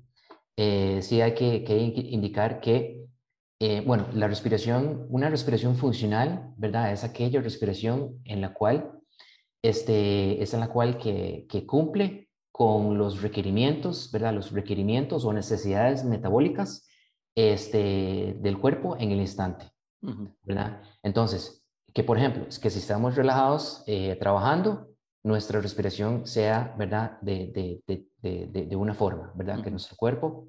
eh, 0.56 1.00
sí 1.02 1.20
hay 1.20 1.34
que, 1.34 1.64
que 1.64 1.76
indicar 1.76 2.60
que, 2.60 3.04
eh, 3.58 3.82
bueno, 3.84 4.06
la 4.12 4.28
respiración, 4.28 5.06
una 5.08 5.30
respiración 5.30 5.76
funcional, 5.76 6.52
¿verdad? 6.56 6.92
Es 6.92 7.02
aquella 7.04 7.40
respiración 7.40 8.20
en 8.26 8.42
la 8.42 8.52
cual, 8.52 8.92
este, 9.62 10.40
es 10.42 10.52
en 10.54 10.60
la 10.60 10.68
cual 10.68 10.98
que, 10.98 11.46
que 11.48 11.66
cumple 11.66 12.28
con 12.52 12.98
los 12.98 13.22
requerimientos, 13.22 14.12
¿verdad? 14.12 14.34
Los 14.34 14.52
requerimientos 14.52 15.24
o 15.24 15.32
necesidades 15.32 16.04
metabólicas 16.04 16.86
este, 17.34 18.36
del 18.38 18.58
cuerpo 18.58 18.96
en 18.98 19.10
el 19.10 19.20
instante, 19.20 19.72
¿verdad? 20.44 20.82
Entonces, 21.02 21.63
que, 21.94 22.04
por 22.04 22.18
ejemplo, 22.18 22.44
es 22.48 22.58
que 22.58 22.70
si 22.70 22.80
estamos 22.80 23.14
relajados 23.14 23.82
eh, 23.86 24.16
trabajando, 24.16 24.88
nuestra 25.22 25.60
respiración 25.60 26.26
sea, 26.26 26.74
¿verdad?, 26.76 27.18
de, 27.22 27.80
de, 27.86 28.06
de, 28.20 28.66
de 28.66 28.76
una 28.76 28.92
forma, 28.92 29.32
¿verdad? 29.34 29.62
Que 29.62 29.70
nuestro 29.70 29.96
cuerpo 29.96 30.48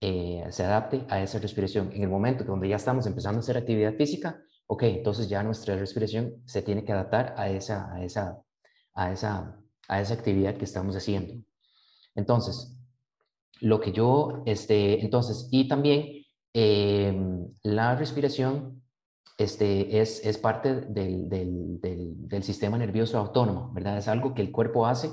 eh, 0.00 0.44
se 0.50 0.64
adapte 0.64 1.06
a 1.08 1.22
esa 1.22 1.38
respiración. 1.38 1.90
En 1.92 2.02
el 2.02 2.08
momento 2.08 2.44
donde 2.44 2.68
ya 2.68 2.76
estamos 2.76 3.06
empezando 3.06 3.38
a 3.38 3.40
hacer 3.40 3.56
actividad 3.56 3.94
física, 3.94 4.42
ok, 4.66 4.82
entonces 4.84 5.28
ya 5.28 5.42
nuestra 5.42 5.76
respiración 5.76 6.42
se 6.44 6.62
tiene 6.62 6.84
que 6.84 6.92
adaptar 6.92 7.34
a 7.36 7.48
esa, 7.48 7.92
a 7.92 8.04
esa, 8.04 8.42
a 8.94 9.12
esa, 9.12 9.56
a 9.88 10.00
esa 10.00 10.14
actividad 10.14 10.56
que 10.56 10.64
estamos 10.64 10.96
haciendo. 10.96 11.34
Entonces, 12.14 12.76
lo 13.60 13.80
que 13.80 13.92
yo, 13.92 14.42
este, 14.46 15.02
entonces, 15.02 15.48
y 15.50 15.68
también 15.68 16.24
em, 16.52 17.48
la 17.62 17.96
respiración 17.96 18.82
este, 19.36 20.00
es, 20.00 20.24
es 20.24 20.38
parte 20.38 20.74
del, 20.74 21.28
del, 21.28 21.80
del, 21.80 22.42
sistema 22.42 22.78
nervioso 22.78 23.18
autónomo, 23.18 23.70
¿verdad? 23.74 23.98
Es 23.98 24.08
algo 24.08 24.34
que 24.34 24.42
el 24.42 24.50
cuerpo 24.50 24.86
hace 24.86 25.10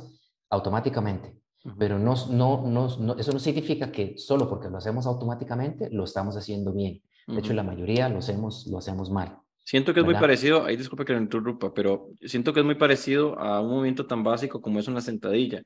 automáticamente. 0.50 1.36
Pero 1.80 1.98
no, 1.98 2.14
no, 2.30 2.68
no, 2.68 3.16
eso 3.18 3.32
no 3.32 3.40
significa 3.40 3.90
que 3.90 4.18
solo 4.18 4.50
porque 4.50 4.70
lo 4.70 4.78
hacemos 4.78 5.06
automáticamente 5.06 5.90
lo 5.92 6.04
estamos 6.04 6.36
haciendo 6.36 6.74
bien. 6.74 7.02
De 7.26 7.40
hecho, 7.40 7.54
la 7.54 7.64
mayoría 7.64 8.10
lo 8.10 8.18
hacemos, 8.18 8.68
lo 8.68 8.80
hacemos 8.80 9.10
mal. 9.10 9.38
Siento 9.64 9.94
que 9.94 10.02
es 10.02 10.06
muy 10.06 10.16
parecido, 10.16 10.66
ahí 10.66 10.76
disculpe 10.76 11.06
que 11.06 11.14
lo 11.14 11.20
interrumpa, 11.20 11.74
pero 11.74 12.10
siento 12.22 12.52
que 12.52 12.60
es 12.60 12.66
muy 12.66 12.76
parecido 12.76 13.40
a 13.40 13.62
un 13.62 13.70
movimiento 13.70 14.06
tan 14.06 14.22
básico 14.22 14.62
como 14.62 14.80
es 14.80 14.90
una 14.90 15.00
sentadilla. 15.00 15.64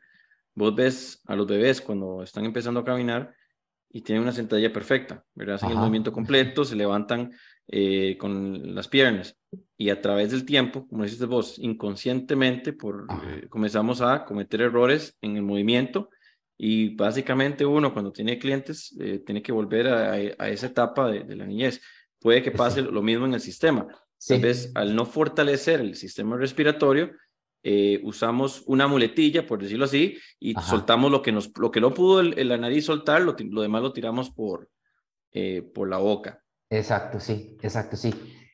Vos 0.54 0.76
ves 0.76 1.22
a 1.26 1.36
los 1.36 1.48
bebés 1.48 1.82
cuando 1.82 2.22
están 2.22 2.46
empezando 2.46 2.80
a 2.80 2.86
caminar 2.86 3.34
y 3.90 4.02
tienen 4.02 4.22
una 4.22 4.32
sentadilla 4.32 4.72
perfecta, 4.72 5.24
¿verdad? 5.34 5.56
Hacen 5.56 5.72
el 5.72 5.78
movimiento 5.78 6.12
completo, 6.12 6.64
se 6.64 6.76
levantan 6.76 7.32
eh, 7.70 8.16
con 8.18 8.76
las 8.76 8.88
piernas 8.88 9.38
y 9.76 9.90
a 9.90 10.00
través 10.00 10.32
del 10.32 10.46
tiempo, 10.46 10.88
como 10.88 11.04
dices 11.04 11.26
vos, 11.28 11.60
inconscientemente 11.60 12.72
por, 12.72 13.08
eh, 13.26 13.48
comenzamos 13.50 14.00
a 14.00 14.24
cometer 14.24 14.62
errores 14.62 15.18
en 15.22 15.36
el 15.36 15.44
movimiento 15.44 16.10
y 16.58 16.96
básicamente 16.96 17.66
uno 17.66 17.92
cuando 17.92 18.14
tiene 18.14 18.40
clientes 18.40 18.96
eh, 19.02 19.20
tiene 19.20 19.42
que 19.42 19.52
volver 19.52 19.90
a, 19.90 20.14
a 20.14 20.50
esa 20.50 20.68
etapa 20.68 21.12
de, 21.12 21.36
la 21.36 21.46
niñez. 21.46 21.82
Puede 22.22 22.42
que 22.42 22.52
pase 22.52 22.82
lo 22.82 23.02
mismo 23.02 23.26
en 23.26 23.34
el 23.34 23.42
sistema. 23.42 23.86
Tal 24.26 24.40
vez 24.40 24.72
al 24.74 24.96
no 24.96 25.06
fortalecer 25.06 25.82
el 25.82 25.96
sistema 25.96 26.38
respiratorio, 26.38 27.12
usamos 28.02 28.64
una 28.66 28.88
muletilla, 28.88 29.46
por 29.46 29.62
decirlo 29.62 29.86
así, 29.86 30.18
y 30.40 30.54
soltamos 30.54 31.12
lo 31.12 31.22
que, 31.22 31.34
nos, 31.34 31.52
lo 31.60 31.70
que 31.70 31.82
no 31.82 31.94
pudo 31.94 32.22
el, 32.22 32.48
la 32.48 32.58
nariz 32.58 32.86
soltar, 32.86 33.22
lo, 33.22 33.36
lo 33.38 33.62
demás 33.62 33.82
lo 33.82 33.92
tiramos 33.92 34.32
por, 34.32 34.70
por 35.74 35.90
la 35.90 35.98
boca. 35.98 36.42
Exacto, 36.70 37.20
sí, 37.20 37.58
exacto, 37.62 37.96
sí. 37.96 38.14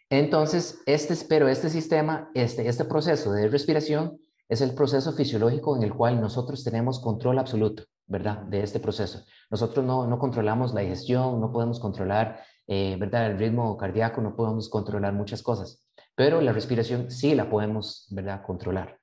Entonces, 0.10 0.82
este, 0.86 1.16
pero 1.28 1.48
este 1.48 1.70
sistema, 1.70 2.30
este, 2.36 2.68
este 2.68 2.86
proceso 2.86 3.32
de 3.32 3.48
respiración 3.48 4.20
es 4.48 4.62
el 4.62 4.76
proceso 4.76 5.14
fisiológico 5.14 5.76
en 5.76 5.84
el 5.84 5.94
cual 5.94 6.22
nosotros 6.22 6.64
tenemos 6.64 7.00
control 7.00 7.40
absoluto, 7.40 7.86
¿verdad? 8.06 8.44
De 8.44 8.62
este 8.62 8.80
proceso. 8.80 9.26
Nosotros 9.50 9.84
no, 9.84 10.06
no 10.06 10.20
controlamos 10.20 10.74
la 10.74 10.82
digestión, 10.82 11.42
no 11.42 11.52
podemos 11.52 11.80
controlar, 11.80 12.42
eh, 12.68 12.96
¿verdad? 13.00 13.32
El 13.32 13.40
ritmo 13.40 13.76
cardíaco, 13.78 14.22
no 14.22 14.36
podemos 14.36 14.70
controlar 14.70 15.14
muchas 15.14 15.42
cosas, 15.42 15.88
pero 16.16 16.42
la 16.42 16.54
respiración 16.54 17.10
sí 17.10 17.34
la 17.34 17.50
podemos, 17.50 18.08
¿verdad? 18.12 18.44
Controlar. 18.46 19.00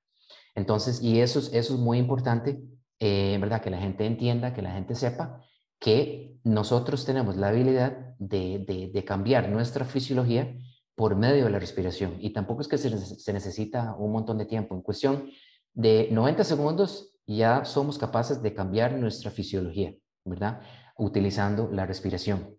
Entonces, 0.54 1.02
y 1.02 1.20
eso, 1.20 1.40
eso 1.40 1.74
es 1.74 1.80
muy 1.80 1.98
importante, 1.98 2.62
eh, 3.00 3.36
¿verdad? 3.40 3.60
Que 3.60 3.70
la 3.70 3.78
gente 3.78 4.06
entienda, 4.06 4.54
que 4.54 4.62
la 4.62 4.72
gente 4.72 4.94
sepa 4.94 5.42
que 5.80 6.38
nosotros 6.44 7.04
tenemos 7.04 7.36
la 7.36 7.48
habilidad 7.48 8.14
de, 8.18 8.90
de, 8.92 9.04
cambiar 9.04 9.48
nuestra 9.48 9.84
fisiología 9.84 10.54
por 10.94 11.16
medio 11.16 11.46
de 11.46 11.50
la 11.50 11.58
respiración. 11.58 12.16
Y 12.20 12.32
tampoco 12.32 12.60
es 12.60 12.68
que 12.68 12.78
se, 12.78 12.96
se, 12.98 13.32
necesita 13.32 13.96
un 13.96 14.12
montón 14.12 14.36
de 14.36 14.44
tiempo. 14.44 14.74
En 14.74 14.82
cuestión 14.82 15.30
de 15.72 16.08
90 16.12 16.44
segundos 16.44 17.16
ya 17.26 17.64
somos 17.64 17.96
capaces 17.96 18.42
de 18.42 18.52
cambiar 18.52 18.92
nuestra 18.92 19.30
fisiología, 19.30 19.94
¿verdad? 20.24 20.60
Utilizando 20.98 21.70
la 21.72 21.86
respiración. 21.86 22.56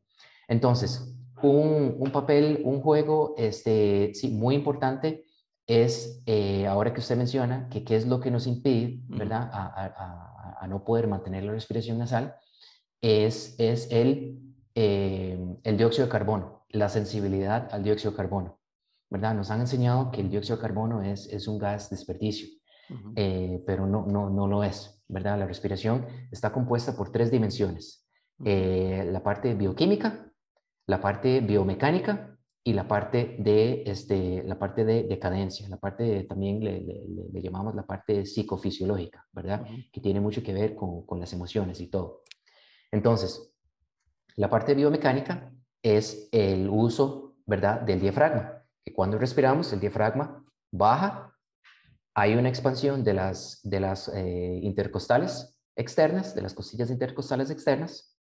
Entonces, 0.47 1.15
un, 1.43 1.95
un 1.99 2.11
papel, 2.11 2.61
un 2.65 2.81
juego 2.81 3.35
este, 3.37 4.13
sí, 4.15 4.31
muy 4.31 4.55
importante 4.55 5.25
es, 5.67 6.23
eh, 6.25 6.65
ahora 6.65 6.91
que 6.91 7.01
usted 7.01 7.17
menciona, 7.17 7.69
que 7.69 7.83
qué 7.83 7.95
es 7.95 8.07
lo 8.07 8.19
que 8.19 8.31
nos 8.31 8.47
impide, 8.47 8.99
¿verdad? 9.07 9.49
A, 9.53 9.67
a, 9.67 10.55
a, 10.59 10.67
no 10.67 10.83
poder 10.83 11.07
mantener 11.07 11.43
la 11.43 11.51
respiración 11.51 11.99
nasal 11.99 12.35
es, 13.01 13.55
es 13.59 13.91
el, 13.91 14.39
eh, 14.75 15.39
el 15.63 15.77
dióxido 15.77 16.05
de 16.05 16.11
carbono, 16.11 16.65
la 16.69 16.89
sensibilidad 16.89 17.69
al 17.71 17.83
dióxido 17.83 18.11
de 18.11 18.17
carbono. 18.17 18.59
¿verdad? 19.09 19.35
Nos 19.35 19.51
han 19.51 19.59
enseñado 19.59 20.09
que 20.11 20.21
el 20.21 20.29
dióxido 20.29 20.55
de 20.55 20.61
carbono 20.61 21.01
es, 21.01 21.27
es 21.27 21.47
un 21.47 21.57
gas 21.57 21.89
desperdicio, 21.89 22.47
eh, 23.15 23.61
pero 23.65 23.85
no, 23.85 24.05
no, 24.05 24.29
no 24.29 24.47
lo 24.47 24.63
es. 24.63 25.01
¿verdad? 25.11 25.37
La 25.37 25.45
respiración 25.45 26.05
está 26.31 26.53
compuesta 26.53 26.95
por 26.95 27.11
tres 27.11 27.29
dimensiones. 27.29 28.07
Eh, 28.45 29.07
la 29.11 29.21
parte 29.21 29.53
bioquímica, 29.53 30.31
la 30.87 31.01
parte 31.01 31.41
biomecánica 31.41 32.37
y 32.63 32.73
la 32.73 32.87
parte 32.87 33.35
de, 33.39 33.83
este, 33.85 34.43
la 34.43 34.57
parte 34.57 34.85
de 34.85 35.03
decadencia, 35.03 35.67
la 35.67 35.77
parte 35.77 36.23
también 36.23 36.63
le, 36.63 36.79
le, 36.79 37.41
llamamos 37.41 37.75
la 37.75 37.85
parte 37.85 38.25
psicofisiológica, 38.25 39.27
¿verdad? 39.31 39.65
Que 39.91 39.99
tiene 39.99 40.21
mucho 40.21 40.41
que 40.41 40.53
ver 40.53 40.75
con, 40.75 41.05
con 41.05 41.19
las 41.19 41.33
emociones 41.33 41.81
y 41.81 41.87
todo. 41.87 42.21
Entonces, 42.91 43.53
la 44.35 44.49
parte 44.49 44.73
biomecánica 44.73 45.51
es 45.81 46.29
el 46.31 46.69
uso, 46.69 47.35
¿verdad?, 47.45 47.81
del 47.81 47.99
diafragma, 47.99 48.63
que 48.83 48.93
cuando 48.93 49.17
respiramos 49.17 49.71
el 49.73 49.79
diafragma 49.79 50.43
baja, 50.71 51.35
hay 52.13 52.35
una 52.35 52.49
expansión 52.49 53.03
de 53.03 53.13
las, 53.13 53.59
de 53.63 53.79
las 53.79 54.09
eh, 54.09 54.59
intercostales 54.61 55.57
externas, 55.75 56.35
de 56.35 56.41
las 56.41 56.53
costillas 56.53 56.89
intercostales 56.89 57.49
externas, 57.49 58.17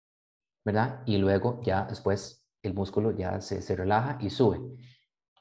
¿verdad? 0.64 1.02
Y 1.06 1.16
luego 1.16 1.60
ya 1.62 1.84
después 1.84 2.46
el 2.62 2.74
músculo 2.74 3.16
ya 3.16 3.40
se, 3.40 3.62
se 3.62 3.74
relaja 3.76 4.18
y 4.20 4.30
sube. 4.30 4.60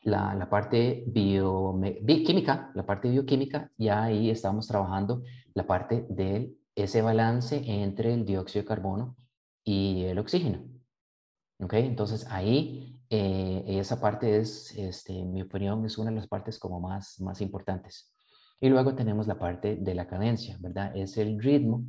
La, 0.03 0.33
la 0.35 0.49
parte 0.49 1.03
bioquímica, 1.07 2.71
la 2.73 2.85
parte 2.85 3.09
bioquímica, 3.09 3.71
ya 3.77 4.03
ahí 4.03 4.29
estamos 4.29 4.67
trabajando 4.67 5.23
la 5.53 5.67
parte 5.67 6.05
del 6.09 6.57
ese 6.77 7.01
balance 7.01 7.61
entre 7.65 8.13
el 8.13 8.25
dióxido 8.25 8.63
de 8.63 8.67
carbono 8.67 9.17
y 9.63 10.03
el 10.05 10.19
oxígeno. 10.19 10.63
¿Ok? 11.59 11.73
Entonces 11.73 12.25
ahí 12.29 13.01
eh, 13.09 13.63
esa 13.67 13.99
parte 13.99 14.37
es, 14.37 14.73
este, 14.77 15.17
en 15.17 15.33
mi 15.33 15.41
opinión, 15.41 15.85
es 15.85 15.97
una 15.97 16.11
de 16.11 16.17
las 16.17 16.27
partes 16.27 16.59
como 16.59 16.79
más, 16.79 17.19
más 17.19 17.41
importantes. 17.41 18.13
Y 18.59 18.69
luego 18.69 18.95
tenemos 18.95 19.27
la 19.27 19.39
parte 19.39 19.75
de 19.75 19.95
la 19.95 20.07
cadencia, 20.07 20.57
¿verdad? 20.59 20.95
Es 20.95 21.17
el 21.17 21.41
ritmo 21.41 21.83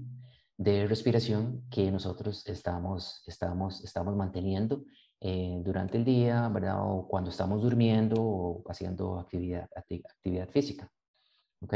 de 0.57 0.87
respiración 0.87 1.65
que 1.71 1.91
nosotros 1.91 2.47
estamos, 2.47 3.23
estamos, 3.27 3.85
estamos 3.85 4.17
manteniendo 4.17 4.85
eh, 5.21 5.61
durante 5.65 5.99
el 5.99 6.05
día, 6.05 6.49
¿verdad? 6.49 6.79
O 6.83 7.07
cuando 7.09 7.31
estamos 7.31 7.63
durmiendo 7.63 8.17
o 8.21 8.65
haciendo 8.71 9.19
actividad, 9.19 9.69
actividad 9.75 10.49
física. 10.51 10.91
¿Ok? 11.61 11.75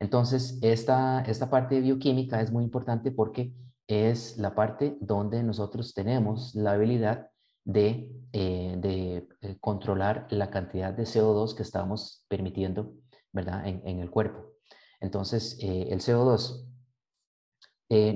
Entonces, 0.00 0.58
esta, 0.62 1.22
esta 1.22 1.50
parte 1.50 1.80
bioquímica 1.80 2.40
es 2.40 2.52
muy 2.52 2.64
importante 2.64 3.10
porque 3.10 3.54
es 3.86 4.38
la 4.38 4.54
parte 4.54 4.96
donde 5.00 5.42
nosotros 5.42 5.94
tenemos 5.94 6.54
la 6.54 6.72
habilidad 6.72 7.30
de, 7.64 8.10
eh, 8.32 8.76
de 8.78 9.28
eh, 9.40 9.56
controlar 9.60 10.26
la 10.30 10.50
cantidad 10.50 10.92
de 10.92 11.04
CO2 11.04 11.54
que 11.54 11.62
estamos 11.62 12.24
permitiendo 12.28 12.94
¿verdad? 13.32 13.66
En, 13.66 13.98
el 13.98 14.10
cuerpo. 14.10 14.52
Entonces, 15.00 15.58
eh, 15.60 15.88
el 15.90 16.00
CO2 16.00 16.68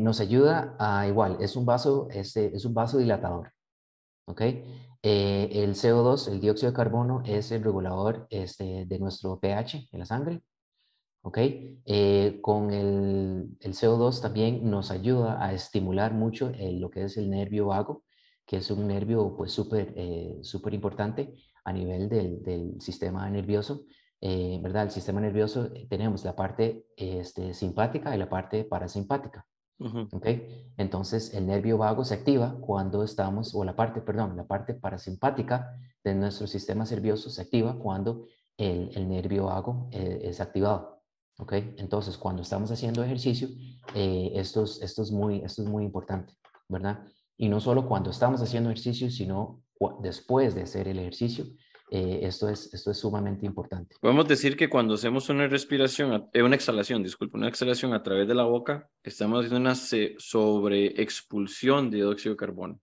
nos 0.00 0.20
ayuda 0.20 0.76
a 0.78 1.06
igual, 1.06 1.36
es 1.40 1.54
un 1.54 1.64
vaso, 1.64 2.08
es, 2.10 2.36
es 2.36 2.64
un 2.64 2.74
vaso 2.74 2.98
dilatador. 2.98 3.52
el 5.02 5.74
CO2, 5.74 6.28
el 6.28 6.40
dióxido 6.40 6.70
de 6.70 6.76
carbono, 6.76 7.22
es 7.24 7.50
el 7.52 7.62
regulador 7.62 8.26
este, 8.30 8.86
de 8.86 8.98
nuestro 8.98 9.38
pH 9.38 9.88
en 9.92 9.98
la 9.98 10.06
sangre. 10.06 10.42
¿Ok? 11.28 11.38
Eh, 11.84 12.38
con 12.40 12.70
el, 12.70 13.56
el, 13.60 13.72
CO2 13.74 14.22
también 14.22 14.70
nos 14.70 14.90
ayuda 14.90 15.44
a 15.44 15.52
estimular 15.52 16.14
mucho 16.14 16.50
lo 16.58 16.90
que 16.90 17.04
es 17.04 17.18
el 17.18 17.28
nervio 17.28 17.66
vago, 17.66 18.04
que 18.46 18.56
es 18.56 18.70
un 18.70 18.86
nervio 18.86 19.34
pues 19.36 19.52
súper 19.52 19.92
eh, 19.94 20.38
súper 20.42 20.72
importante 20.72 21.34
a 21.64 21.72
nivel 21.72 22.08
del, 22.08 22.42
del 22.42 22.80
sistema 22.80 23.28
nervioso. 23.28 23.84
Eh, 24.22 24.58
¿verdad? 24.62 24.84
El 24.84 24.90
sistema 24.90 25.20
nervioso 25.20 25.70
tenemos 25.88 26.24
la 26.24 26.34
parte 26.34 26.86
este, 26.96 27.52
simpática 27.52 28.14
y 28.14 28.18
la 28.18 28.28
parte 28.28 28.64
parasimpática. 28.64 29.46
¿okay? 30.12 30.72
Entonces, 30.76 31.34
el 31.34 31.46
nervio 31.46 31.78
vago 31.78 32.04
se 32.04 32.14
activa 32.14 32.56
cuando 32.60 33.04
estamos, 33.04 33.54
o 33.54 33.64
la 33.64 33.76
parte, 33.76 34.00
perdón, 34.00 34.34
la 34.34 34.46
parte 34.46 34.74
parasimpática 34.74 35.78
de 36.02 36.14
nuestro 36.14 36.46
sistema 36.46 36.84
nervioso 36.84 37.30
se 37.30 37.42
activa 37.42 37.78
cuando 37.78 38.26
el, 38.56 38.90
el 38.94 39.08
nervio 39.08 39.44
vago 39.44 39.88
es 39.92 40.40
activado. 40.40 40.97
¿Ok? 41.38 41.52
Entonces, 41.78 42.16
cuando 42.16 42.42
estamos 42.42 42.70
haciendo 42.70 43.02
ejercicio, 43.02 43.48
eh, 43.94 44.32
esto, 44.34 44.64
es, 44.64 44.82
esto, 44.82 45.02
es 45.02 45.10
muy, 45.10 45.38
esto 45.38 45.62
es 45.62 45.68
muy 45.68 45.84
importante, 45.84 46.34
¿verdad? 46.68 47.02
Y 47.36 47.48
no 47.48 47.60
solo 47.60 47.86
cuando 47.86 48.10
estamos 48.10 48.42
haciendo 48.42 48.70
ejercicio, 48.70 49.10
sino 49.10 49.62
después 50.00 50.54
de 50.54 50.62
hacer 50.62 50.88
el 50.88 50.98
ejercicio, 50.98 51.46
eh, 51.90 52.20
esto, 52.22 52.50
es, 52.50 52.72
esto 52.74 52.90
es 52.90 52.98
sumamente 52.98 53.46
importante. 53.46 53.96
Podemos 54.00 54.28
decir 54.28 54.56
que 54.56 54.68
cuando 54.68 54.94
hacemos 54.94 55.30
una 55.30 55.46
respiración, 55.46 56.28
eh, 56.34 56.42
una 56.42 56.56
exhalación, 56.56 57.02
disculpe, 57.02 57.38
una 57.38 57.48
exhalación 57.48 57.94
a 57.94 58.02
través 58.02 58.28
de 58.28 58.34
la 58.34 58.44
boca, 58.44 58.90
estamos 59.02 59.38
haciendo 59.38 59.60
una 59.60 59.74
sobreexpulsión 59.74 61.90
de 61.90 61.96
dióxido 61.98 62.34
de 62.34 62.36
carbono. 62.36 62.78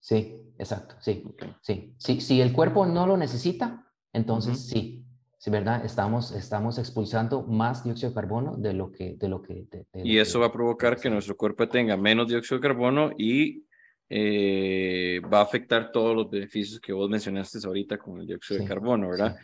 Sí, 0.00 0.36
exacto, 0.58 0.96
sí. 1.00 1.22
sí. 1.60 1.94
Si, 1.98 2.20
si 2.20 2.40
el 2.40 2.52
cuerpo 2.52 2.84
no 2.86 3.06
lo 3.06 3.16
necesita, 3.16 3.84
entonces 4.12 4.66
sí, 4.66 5.04
Sí, 5.38 5.50
¿verdad? 5.50 5.84
Estamos, 5.84 6.32
estamos 6.32 6.78
expulsando 6.78 7.44
más 7.44 7.84
dióxido 7.84 8.10
de 8.10 8.14
carbono 8.14 8.56
de 8.56 8.72
lo 8.74 8.90
que... 8.90 9.14
De 9.14 9.28
lo 9.28 9.40
que 9.40 9.68
y 9.94 10.18
eso 10.18 10.40
va 10.40 10.46
a 10.46 10.52
provocar 10.52 10.98
que 10.98 11.08
nuestro 11.08 11.36
cuerpo 11.36 11.68
tenga 11.68 11.96
menos 11.96 12.26
dióxido 12.26 12.58
de 12.58 12.68
carbono 12.68 13.12
y 13.16 13.64
eh, 14.10 15.20
va 15.32 15.38
a 15.38 15.42
afectar 15.42 15.92
todos 15.92 16.16
los 16.16 16.28
beneficios 16.28 16.80
que 16.80 16.92
vos 16.92 17.08
mencionaste 17.08 17.60
ahorita 17.64 17.98
con 17.98 18.18
el 18.18 18.26
dióxido 18.26 18.60
de 18.60 18.66
carbono, 18.66 19.10
¿verdad? 19.10 19.36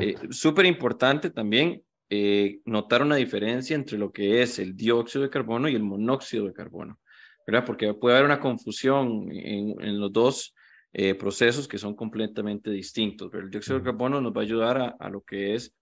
Eh, 0.00 0.16
Súper 0.30 0.64
importante 0.64 1.28
también 1.28 1.82
eh, 2.08 2.60
notar 2.64 3.02
una 3.02 3.16
diferencia 3.16 3.76
entre 3.76 3.98
lo 3.98 4.10
que 4.10 4.40
es 4.40 4.58
el 4.58 4.74
dióxido 4.74 5.24
de 5.24 5.30
carbono 5.30 5.68
y 5.68 5.74
el 5.74 5.82
monóxido 5.82 6.46
de 6.46 6.54
carbono, 6.54 6.98
¿verdad? 7.46 7.66
Porque 7.66 7.92
puede 7.92 8.16
haber 8.16 8.24
una 8.24 8.40
confusión 8.40 9.30
en, 9.30 9.78
en 9.78 10.00
los 10.00 10.10
dos 10.10 10.53
eh, 10.96 11.16
procesos 11.16 11.66
que 11.66 11.76
son 11.76 11.96
completamente 11.96 12.70
distintos. 12.70 13.28
Pero 13.30 13.42
el 13.42 13.50
dióxido 13.50 13.78
de 13.78 13.84
carbono 13.84 14.20
nos 14.20 14.32
va 14.32 14.42
a 14.42 14.44
ayudar 14.44 14.96
a, 14.96 15.08
lo 15.08 15.22
que 15.22 15.56
es 15.56 15.74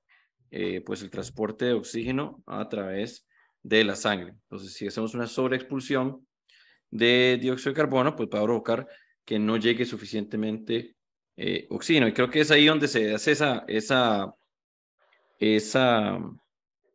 eh, 0.51 0.81
pues 0.81 1.03
el 1.03 1.11
transporte 1.11 1.67
de 1.67 1.75
oxígeno 1.75 2.43
a 2.47 2.67
través 2.67 3.27
de 3.63 3.85
la 3.85 3.95
sangre. 3.95 4.31
Entonces, 4.45 4.73
si 4.73 4.87
hacemos 4.87 5.13
una 5.13 5.27
sobreexpulsión 5.27 6.27
de 6.91 7.39
dióxido 7.39 7.73
de 7.73 7.77
carbono, 7.77 8.17
pues 8.17 8.31
va 8.35 8.41
a 8.41 8.45
provocar 8.45 8.89
que 9.27 9.39
no 9.39 9.59
llegue 9.59 9.85
suficientemente 9.85 10.97
eh, 11.37 11.67
oxígeno. 11.69 12.09
Y 12.09 12.15
creo 12.15 12.31
que 12.31 12.41
es 12.41 12.51
ahí 12.51 12.65
donde 12.65 12.89
se 12.89 13.13
hace 13.15 13.33
esa, 13.33 13.65
esa, 13.69 14.35
esa, 15.39 16.19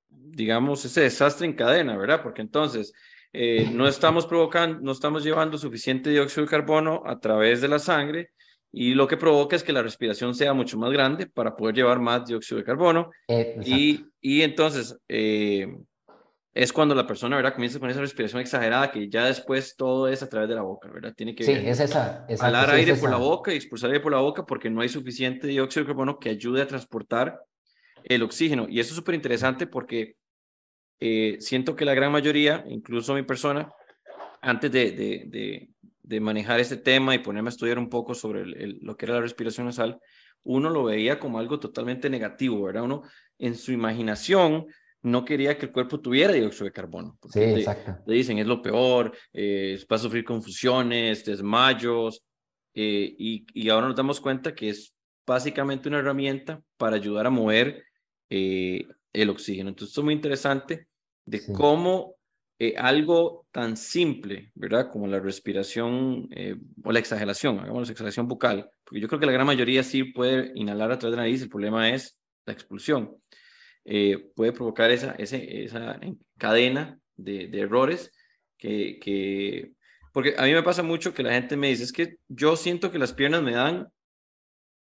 digamos, 0.09 0.83
ese 0.83 1.01
desastre 1.01 1.45
en 1.45 1.53
cadena, 1.53 1.95
¿verdad? 1.95 2.23
Porque 2.23 2.41
entonces 2.41 2.93
eh, 3.39 3.69
no 3.71 3.87
estamos 3.87 4.25
provocando, 4.25 4.79
no 4.81 4.91
estamos 4.91 5.23
llevando 5.23 5.59
suficiente 5.59 6.09
dióxido 6.09 6.45
de 6.45 6.49
carbono 6.49 7.03
a 7.05 7.19
través 7.19 7.61
de 7.61 7.67
la 7.67 7.77
sangre 7.77 8.31
y 8.71 8.95
lo 8.95 9.07
que 9.07 9.15
provoca 9.15 9.55
es 9.55 9.61
que 9.61 9.71
la 9.71 9.83
respiración 9.83 10.33
sea 10.33 10.53
mucho 10.53 10.75
más 10.79 10.91
grande 10.91 11.27
para 11.27 11.55
poder 11.55 11.75
llevar 11.75 11.99
más 11.99 12.25
dióxido 12.25 12.57
de 12.57 12.63
carbono. 12.63 13.11
y, 13.63 14.03
y, 14.19 14.41
entonces 14.41 14.97
eh, 15.07 15.67
es 16.51 16.73
cuando 16.73 16.95
la 16.95 17.05
persona 17.05 17.35
¿verdad? 17.35 17.53
comienza 17.53 17.77
con 17.79 17.91
esa 17.91 18.01
respiración 18.01 18.41
exagerada 18.41 18.89
que 18.89 19.07
ya 19.07 19.25
después 19.25 19.75
todo 19.77 20.07
es 20.07 20.23
a 20.23 20.29
través 20.29 20.49
de 20.49 20.55
la 20.55 20.63
boca, 20.63 20.89
¿verdad? 20.89 21.13
Tiene 21.15 21.35
que 21.35 21.43
sí, 21.43 21.51
es 21.51 21.79
esa, 21.79 22.25
jalar 22.39 22.71
aire 22.71 22.95
por 22.95 23.11
la 23.11 23.17
boca 23.17 23.53
y 23.53 23.57
expulsar 23.57 23.91
aire 23.91 24.01
por 24.01 24.13
la 24.13 24.19
boca 24.19 24.47
porque 24.47 24.71
no 24.71 24.81
hay 24.81 24.89
suficiente 24.89 25.45
dióxido 25.45 25.83
de 25.83 25.89
carbono 25.89 26.17
que 26.17 26.29
ayude 26.29 26.63
a 26.63 26.67
transportar 26.67 27.39
el 28.03 28.23
oxígeno. 28.23 28.65
Y 28.67 28.79
eso 28.79 28.89
es 28.89 28.95
súper 28.95 29.13
interesante 29.13 29.67
porque 29.67 30.15
eh, 30.99 31.37
siento 31.39 31.75
que 31.75 31.85
la 31.85 31.93
gran 31.93 32.11
mayoría, 32.11 32.63
incluso 32.67 33.13
mi 33.13 33.23
persona, 33.23 33.71
antes 34.41 34.71
de, 34.71 34.91
de, 34.91 35.69
de, 36.01 36.19
manejar 36.19 36.59
este 36.59 36.77
tema 36.77 37.13
y 37.13 37.19
ponerme 37.19 37.49
a 37.49 37.51
estudiar 37.51 37.77
un 37.77 37.89
poco 37.89 38.13
sobre 38.13 38.45
lo 38.45 38.95
que 38.95 39.05
era 39.05 39.15
la 39.15 39.21
respiración 39.21 39.65
nasal, 39.67 39.99
uno 40.43 40.69
lo 40.69 40.85
veía 40.85 41.19
como 41.19 41.39
algo 41.39 41.59
totalmente 41.59 42.09
negativo, 42.09 42.63
¿verdad? 42.63 42.83
Uno 42.83 43.03
en 43.37 43.55
su 43.55 43.71
imaginación 43.71 44.67
no 45.01 45.25
quería 45.25 45.57
que 45.57 45.67
el 45.67 45.71
cuerpo 45.71 45.99
tuviera 45.99 46.33
dióxido 46.33 46.65
de 46.65 46.71
carbono. 46.71 47.17
Sí, 47.31 47.41
exacto. 47.41 47.97
Le 48.05 48.15
dicen, 48.15 48.39
es 48.39 48.47
lo 48.47 48.61
peor, 48.61 49.15
eh, 49.33 49.79
va 49.91 49.95
a 49.95 49.99
sufrir 49.99 50.23
confusiones, 50.23 51.23
desmayos, 51.25 52.23
eh, 52.73 53.15
y, 53.17 53.45
y, 53.53 53.69
ahora 53.69 53.87
nos 53.87 53.95
damos 53.95 54.19
cuenta 54.21 54.53
que 54.53 54.69
es 54.69 54.93
básicamente 55.25 55.89
una 55.89 55.99
herramienta 55.99 56.61
para 56.77 56.95
ayudar 56.95 57.25
a 57.25 57.31
mover 57.31 57.83
eh, 58.29 58.85
el 59.13 59.29
oxígeno. 59.29 59.69
Entonces, 59.69 59.89
esto 59.89 60.01
es 60.01 60.05
muy 60.05 60.13
interesante 60.13 60.86
de 61.27 61.45
cómo 61.53 62.15
eh, 62.57 62.73
algo 62.77 63.45
tan 63.51 63.75
simple, 63.77 64.51
¿verdad? 64.55 64.89
Como 64.89 65.07
la 65.07 65.19
respiración 65.19 66.27
eh, 66.31 66.55
o 66.83 66.91
la 66.91 66.99
exhalación, 66.99 67.59
hagamos 67.59 67.87
la 67.87 67.91
exhalación 67.91 68.27
bucal, 68.27 68.69
porque 68.83 69.01
yo 69.01 69.07
creo 69.07 69.19
que 69.19 69.25
la 69.25 69.33
gran 69.33 69.45
mayoría 69.45 69.83
sí 69.83 70.05
puede 70.05 70.51
inhalar 70.55 70.91
a 70.91 70.97
través 70.97 71.11
de 71.11 71.17
la 71.17 71.23
nariz, 71.23 71.41
el 71.41 71.49
problema 71.49 71.89
es 71.89 72.17
la 72.45 72.53
expulsión. 72.53 73.15
Eh, 73.83 74.31
puede 74.35 74.53
provocar 74.53 74.89
esa, 74.89 75.11
ese, 75.17 75.65
esa 75.65 75.99
cadena 76.37 76.97
de, 77.15 77.47
de 77.47 77.59
errores 77.59 78.11
que, 78.57 78.97
que, 78.99 79.73
porque 80.13 80.35
a 80.37 80.43
mí 80.45 80.53
me 80.53 80.63
pasa 80.63 80.81
mucho 80.81 81.13
que 81.13 81.23
la 81.23 81.33
gente 81.33 81.57
me 81.57 81.67
dice, 81.67 81.83
es 81.83 81.91
que 81.91 82.17
yo 82.29 82.55
siento 82.55 82.89
que 82.89 82.99
las 82.99 83.13
piernas 83.13 83.43
me 83.43 83.51
dan, 83.51 83.87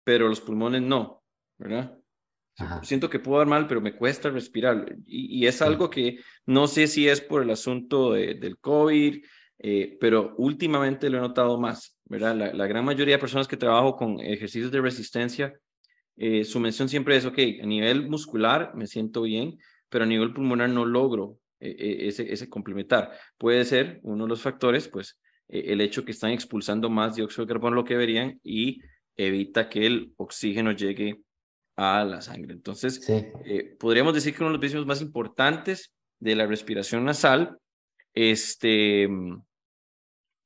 pero 0.05 0.29
los 0.29 0.40
pulmones 0.40 0.83
no, 0.83 1.22
¿verdad? 1.59 1.97
Siento 2.82 3.08
que 3.08 3.20
puedo 3.20 3.38
dar 3.38 3.46
mal, 3.46 3.66
pero 3.68 3.80
me 3.80 3.94
cuesta 3.94 4.30
respirar. 4.30 4.96
Y, 5.06 5.46
es 5.46 5.62
algo 5.62 5.88
que 5.90 6.18
no 6.46 6.66
sé 6.66 6.88
si 6.88 7.08
es 7.08 7.20
por 7.20 7.42
el 7.42 7.50
asunto 7.50 8.12
del 8.12 8.58
COVID, 8.58 9.22
eh, 9.60 9.96
pero 10.00 10.34
últimamente 10.38 11.08
lo 11.08 11.18
he 11.18 11.20
notado 11.20 11.60
más, 11.60 11.96
¿verdad? 12.04 12.52
La, 12.54 12.66
gran 12.66 12.84
mayoría 12.84 13.14
de 13.14 13.20
personas 13.20 13.46
que 13.46 13.56
trabajo 13.56 13.96
con 13.96 14.20
ejercicios 14.20 14.72
de 14.72 14.80
resistencia, 14.80 15.54
eh, 16.16 16.44
su 16.44 16.58
mención 16.58 16.88
siempre 16.88 17.16
es, 17.16 17.24
ok, 17.24 17.38
a 17.62 17.66
nivel 17.66 18.08
muscular 18.08 18.72
me 18.74 18.86
siento 18.86 19.22
bien, 19.22 19.56
pero 19.88 20.04
a 20.04 20.06
nivel 20.06 20.32
pulmonar 20.32 20.68
no 20.68 20.84
logro 20.84 21.38
eh, 21.60 22.08
ese, 22.08 22.32
ese 22.32 22.48
complementar. 22.48 23.12
Puede 23.36 23.64
ser 23.64 24.00
uno 24.02 24.24
de 24.24 24.30
los 24.30 24.42
factores, 24.42 24.88
pues, 24.88 25.20
el 25.48 25.80
hecho 25.80 26.04
que 26.04 26.12
están 26.12 26.32
expulsando 26.32 26.90
más 26.90 27.14
dióxido 27.14 27.46
de 27.46 27.52
carbono 27.54 27.76
lo 27.76 27.84
que 27.84 27.94
deberían 27.94 28.38
y 28.42 28.82
evita 29.16 29.70
que 29.70 29.86
el 29.86 30.12
oxígeno 30.18 30.72
llegue 30.72 31.22
a 31.78 32.04
la 32.04 32.20
sangre. 32.20 32.52
Entonces, 32.54 33.00
eh, 33.08 33.76
podríamos 33.78 34.12
decir 34.12 34.34
que 34.34 34.42
uno 34.42 34.48
de 34.48 34.54
los 34.54 34.60
beneficios 34.60 34.84
más 34.84 35.00
importantes 35.00 35.94
de 36.18 36.34
la 36.34 36.44
respiración 36.44 37.04
nasal 37.04 37.56
este, 38.12 39.08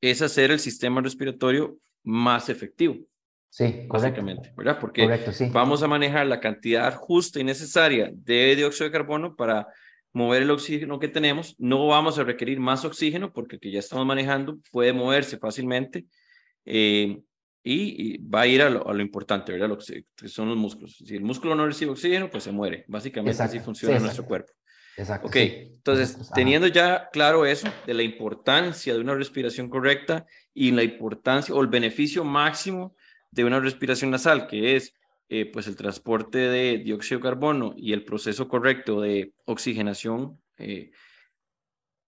es 0.02 0.20
hacer 0.20 0.50
el 0.50 0.60
sistema 0.60 1.00
respiratorio 1.00 1.78
más 2.02 2.50
efectivo. 2.50 2.96
Sí, 3.48 3.86
básicamente, 3.88 4.52
¿verdad? 4.54 4.78
Porque 4.78 5.08
vamos 5.50 5.82
a 5.82 5.88
manejar 5.88 6.26
la 6.26 6.38
cantidad 6.38 6.94
justa 6.94 7.40
y 7.40 7.44
necesaria 7.44 8.10
de 8.12 8.54
dióxido 8.54 8.86
de 8.86 8.92
carbono 8.92 9.34
para 9.34 9.68
mover 10.12 10.42
el 10.42 10.50
oxígeno 10.50 10.98
que 10.98 11.08
tenemos. 11.08 11.54
No 11.58 11.86
vamos 11.86 12.18
a 12.18 12.24
requerir 12.24 12.60
más 12.60 12.84
oxígeno 12.84 13.32
porque 13.32 13.56
el 13.56 13.60
que 13.60 13.70
ya 13.70 13.78
estamos 13.78 14.04
manejando 14.04 14.58
puede 14.70 14.92
moverse 14.92 15.38
fácilmente. 15.38 16.04
Eh, 16.66 17.22
y, 17.64 18.18
va 18.26 18.42
a 18.42 18.46
ir 18.46 18.62
a 18.62 18.70
lo, 18.70 19.00
importante, 19.00 19.52
¿verdad? 19.52 19.68
Lo 19.68 19.78
que, 19.78 20.04
son 20.28 20.48
los 20.48 20.56
músculos. 20.56 20.96
Si 20.96 21.14
el 21.14 21.22
músculo 21.22 21.54
no 21.54 21.66
recibe 21.66 21.92
oxígeno, 21.92 22.28
pues 22.28 22.44
se 22.44 22.52
muere. 22.52 22.84
Básicamente 22.88 23.42
así 23.42 23.60
funciona 23.60 23.98
nuestro 23.98 24.24
cuerpo. 24.24 24.52
Exacto. 24.96 25.28
Ok, 25.28 25.36
entonces, 25.36 26.30
teniendo 26.34 26.66
ya 26.66 27.08
claro 27.10 27.46
eso, 27.46 27.68
de 27.86 27.94
la 27.94 28.02
importancia 28.02 28.92
de 28.92 29.00
una 29.00 29.14
respiración 29.14 29.70
correcta 29.70 30.26
y 30.52 30.70
la 30.70 30.82
importancia 30.82 31.54
o 31.54 31.62
el 31.62 31.68
beneficio 31.68 32.24
máximo 32.24 32.94
de 33.30 33.44
una 33.44 33.58
respiración 33.58 34.10
nasal, 34.10 34.46
que 34.46 34.76
es 34.76 34.94
eh, 35.28 35.46
pues 35.50 35.66
el 35.66 35.76
transporte 35.76 36.38
de 36.38 36.78
dióxido 36.78 37.20
de 37.20 37.22
carbono 37.22 37.72
y 37.74 37.94
el 37.94 38.04
proceso 38.04 38.48
correcto 38.48 39.00
de 39.00 39.32
oxigenación, 39.46 40.38
eh, 40.58 40.90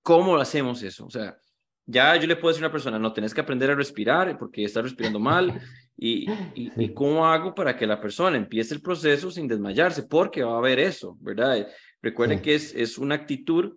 ¿cómo 0.03 0.37
hacemos 0.37 0.83
eso? 0.83 1.07
O 1.07 1.11
sea, 1.11 1.39
ya 1.87 2.17
yo 2.17 2.27
le 2.27 2.37
puedo 2.37 2.49
decir 2.53 2.65
a 2.65 2.69
una 2.69 2.73
persona, 2.73 2.99
no, 2.99 3.13
tenés 3.13 3.35
que 3.35 3.41
aprender 3.41 3.71
a 3.71 3.75
respirar 3.75 4.39
porque 4.39 4.65
está 4.65 4.83
respirando 4.83 5.19
mal. 5.19 5.61
Y, 5.97 6.27
y, 6.55 6.93
cómo 6.93 7.27
hago 7.27 7.55
para 7.55 7.77
que 7.77 7.87
la 7.87 8.01
persona 8.01 8.37
empiece 8.37 8.75
el 8.75 8.81
proceso 8.81 9.31
sin 9.31 9.47
desmayarse? 9.47 10.05
Porque 10.05 10.43
va 10.43 10.55
a 10.55 10.59
haber 10.59 10.79
eso, 10.79 11.17
¿verdad? 11.21 11.69
Recuerden 12.03 12.41
que 12.41 12.55
es, 12.55 12.75
es 12.75 12.99
una 12.99 13.15
actitud, 13.15 13.77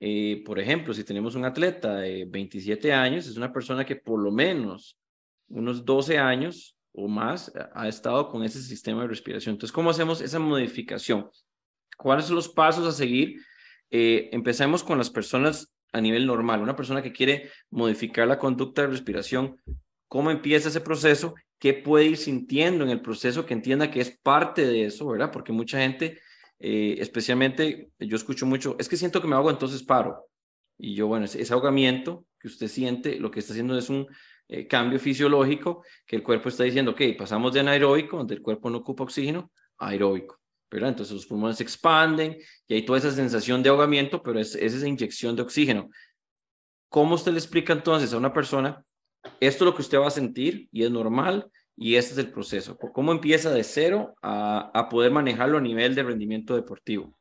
eh, 0.00 0.42
por 0.44 0.58
ejemplo, 0.58 0.92
si 0.92 1.04
tenemos 1.04 1.34
un 1.34 1.44
atleta 1.44 1.96
de 1.96 2.26
27 2.28 2.92
años, 2.92 3.26
es 3.26 3.36
una 3.36 3.52
persona 3.52 3.84
que 3.84 3.96
por 3.96 4.20
lo 4.20 4.32
menos 4.32 4.98
unos 5.48 5.84
12 5.84 6.18
años 6.18 6.76
o 6.92 7.08
más 7.08 7.52
ha 7.74 7.88
estado 7.88 8.28
con 8.28 8.42
ese 8.42 8.60
sistema 8.60 9.02
de 9.02 9.08
respiración. 9.08 9.54
Entonces, 9.54 9.72
¿cómo 9.72 9.90
hacemos 9.90 10.20
esa 10.20 10.38
modificación? 10.38 11.30
¿Cuáles 11.96 12.26
son 12.26 12.36
los 12.36 12.48
pasos 12.48 12.86
a 12.86 12.92
seguir? 12.92 13.40
Eh, 13.90 14.28
empecemos 14.32 14.82
con 14.82 14.98
las 14.98 15.10
personas 15.10 15.71
a 15.92 16.00
nivel 16.00 16.26
normal. 16.26 16.62
Una 16.62 16.76
persona 16.76 17.02
que 17.02 17.12
quiere 17.12 17.50
modificar 17.70 18.26
la 18.26 18.38
conducta 18.38 18.82
de 18.82 18.88
respiración, 18.88 19.60
¿cómo 20.08 20.30
empieza 20.30 20.68
ese 20.68 20.80
proceso? 20.80 21.34
¿Qué 21.58 21.74
puede 21.74 22.06
ir 22.06 22.16
sintiendo 22.16 22.84
en 22.84 22.90
el 22.90 23.00
proceso 23.00 23.46
que 23.46 23.54
entienda 23.54 23.90
que 23.90 24.00
es 24.00 24.18
parte 24.22 24.66
de 24.66 24.86
eso, 24.86 25.06
verdad? 25.06 25.30
Porque 25.30 25.52
mucha 25.52 25.78
gente, 25.78 26.18
eh, 26.58 26.96
especialmente, 26.98 27.90
yo 27.98 28.16
escucho 28.16 28.46
mucho, 28.46 28.76
es 28.78 28.88
que 28.88 28.96
siento 28.96 29.20
que 29.20 29.28
me 29.28 29.36
ahogo, 29.36 29.50
entonces 29.50 29.82
paro. 29.82 30.26
Y 30.78 30.94
yo, 30.94 31.06
bueno, 31.06 31.26
ese, 31.26 31.52
ahogamiento 31.52 32.26
que 32.40 32.48
usted 32.48 32.66
siente, 32.66 33.20
lo 33.20 33.30
que 33.30 33.40
está 33.40 33.52
haciendo 33.52 33.78
es 33.78 33.88
un 33.88 34.06
eh, 34.48 34.66
cambio 34.66 34.98
fisiológico 34.98 35.84
que 36.06 36.16
el 36.16 36.22
cuerpo 36.22 36.48
está 36.48 36.64
diciendo, 36.64 36.92
ok, 36.92 37.02
pasamos 37.16 37.52
de 37.52 37.60
anaeróbico, 37.60 38.16
donde 38.16 38.34
el 38.34 38.42
cuerpo 38.42 38.68
no 38.68 38.78
ocupa 38.78 39.04
oxígeno, 39.04 39.52
aeróbico. 39.78 40.41
¿Verdad? 40.72 40.90
Entonces 40.90 41.14
los 41.14 41.26
pulmones 41.26 41.58
se 41.58 41.62
expanden 41.62 42.38
y 42.66 42.74
hay 42.74 42.84
toda 42.84 42.98
esa 42.98 43.10
sensación 43.10 43.62
de 43.62 43.68
ahogamiento, 43.68 44.22
pero 44.22 44.40
es, 44.40 44.54
es 44.54 44.74
esa 44.74 44.88
inyección 44.88 45.36
de 45.36 45.42
oxígeno. 45.42 45.90
¿Cómo 46.88 47.14
usted 47.14 47.32
le 47.32 47.38
explica 47.38 47.72
entonces 47.72 48.12
a 48.12 48.18
una 48.18 48.32
persona, 48.32 48.84
esto 49.40 49.64
es 49.64 49.66
lo 49.66 49.74
que 49.74 49.82
usted 49.82 49.98
va 49.98 50.08
a 50.08 50.10
sentir 50.10 50.68
y 50.72 50.84
es 50.84 50.90
normal 50.90 51.50
y 51.76 51.96
este 51.96 52.12
es 52.12 52.18
el 52.18 52.32
proceso? 52.32 52.76
¿Cómo 52.76 53.12
empieza 53.12 53.50
de 53.50 53.64
cero 53.64 54.14
a, 54.22 54.70
a 54.74 54.88
poder 54.88 55.10
manejarlo 55.10 55.58
a 55.58 55.62
nivel 55.62 55.94
de 55.94 56.02
rendimiento 56.02 56.54
deportivo? 56.54 57.16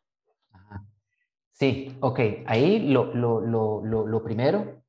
Sí, 1.62 1.96
ok. 2.00 2.20
Ahí 2.48 2.88
lo, 2.88 3.14
lo, 3.14 3.40
lo, 3.40 4.08
lo, 4.08 4.24
primero 4.24 4.84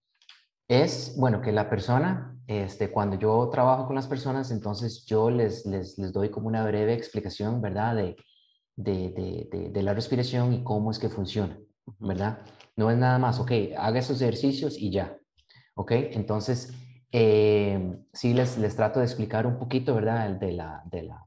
es, 0.68 1.14
bueno, 1.18 1.42
que 1.42 1.52
la 1.52 1.68
persona, 1.68 2.34
este, 2.46 2.90
cuando 2.90 3.18
yo 3.18 3.50
trabajo 3.52 3.86
con 3.86 3.94
las 3.94 4.06
personas, 4.06 4.50
entonces 4.50 5.04
yo 5.04 5.30
les, 5.30 5.66
les, 5.66 5.98
les 5.98 6.12
doy 6.14 6.30
como 6.30 6.48
una 6.48 6.66
breve 6.66 6.94
explicación, 6.94 7.60
¿verdad? 7.60 7.96
De, 7.96 8.16
de, 8.76 9.10
de, 9.10 9.70
de, 9.70 9.82
la 9.82 9.94
respiración 9.94 10.52
y 10.52 10.64
cómo 10.64 10.90
es 10.90 10.98
que 10.98 11.08
funciona, 11.08 11.58
¿verdad? 11.98 12.38
No 12.76 12.90
es 12.90 12.96
nada 12.96 13.18
más, 13.18 13.38
ok, 13.38 13.52
haga 13.76 13.98
esos 13.98 14.20
ejercicios 14.22 14.78
y 14.78 14.90
ya, 14.90 15.18
¿ok? 15.74 15.92
Entonces, 15.92 16.72
eh, 17.12 17.98
sí 18.12 18.34
les, 18.34 18.58
les 18.58 18.74
trato 18.76 19.00
de 19.00 19.06
explicar 19.06 19.46
un 19.46 19.58
poquito, 19.58 19.94
¿verdad? 19.94 20.30
De 20.30 20.52
la, 20.52 20.82
de 20.90 21.02
la, 21.02 21.26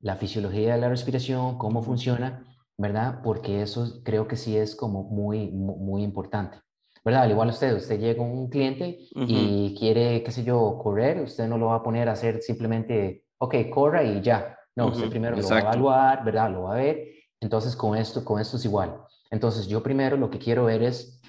la 0.00 0.16
fisiología 0.16 0.74
de 0.74 0.80
la 0.80 0.88
respiración, 0.88 1.58
cómo 1.58 1.82
funciona, 1.82 2.44
¿verdad? 2.76 3.20
Porque 3.22 3.62
eso 3.62 4.02
creo 4.04 4.26
que 4.26 4.36
sí 4.36 4.56
es 4.56 4.74
como 4.74 5.04
muy, 5.04 5.50
muy 5.50 6.02
importante. 6.02 6.58
¿verdad? 7.04 7.22
Al 7.22 7.30
igual 7.30 7.48
usted, 7.48 7.74
usted 7.74 7.98
llega 7.98 8.22
un 8.22 8.48
cliente 8.48 8.98
y 9.14 9.74
quiere, 9.78 10.22
qué 10.22 10.30
sé 10.30 10.44
yo, 10.44 10.78
correr, 10.82 11.20
usted 11.20 11.48
no 11.48 11.58
lo 11.58 11.66
va 11.66 11.76
a 11.76 11.82
poner 11.82 12.08
a 12.08 12.12
hacer 12.12 12.42
simplemente, 12.42 13.24
ok, 13.38 13.54
corra 13.70 14.04
y 14.04 14.20
ya. 14.20 14.56
No, 14.76 14.88
usted 14.88 15.10
primero 15.10 15.36
lo 15.36 15.48
va 15.48 15.56
a 15.56 15.60
evaluar, 15.60 16.24
¿verdad? 16.24 16.50
Lo 16.50 16.62
va 16.62 16.74
a 16.74 16.78
ver. 16.78 17.08
Entonces, 17.40 17.76
con 17.76 17.96
esto, 17.96 18.24
con 18.24 18.40
esto 18.40 18.56
es 18.56 18.64
igual. 18.64 18.96
Entonces, 19.30 19.66
yo 19.66 19.82
primero 19.82 20.16
lo 20.16 20.30
que 20.30 20.38
quiero 20.38 20.64
ver 20.64 20.82
es 20.82 21.20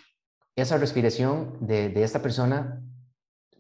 esa 0.56 0.77
respiración 0.77 1.58
de, 1.60 1.89
de 1.89 2.03
esta 2.03 2.21
persona, 2.21 2.82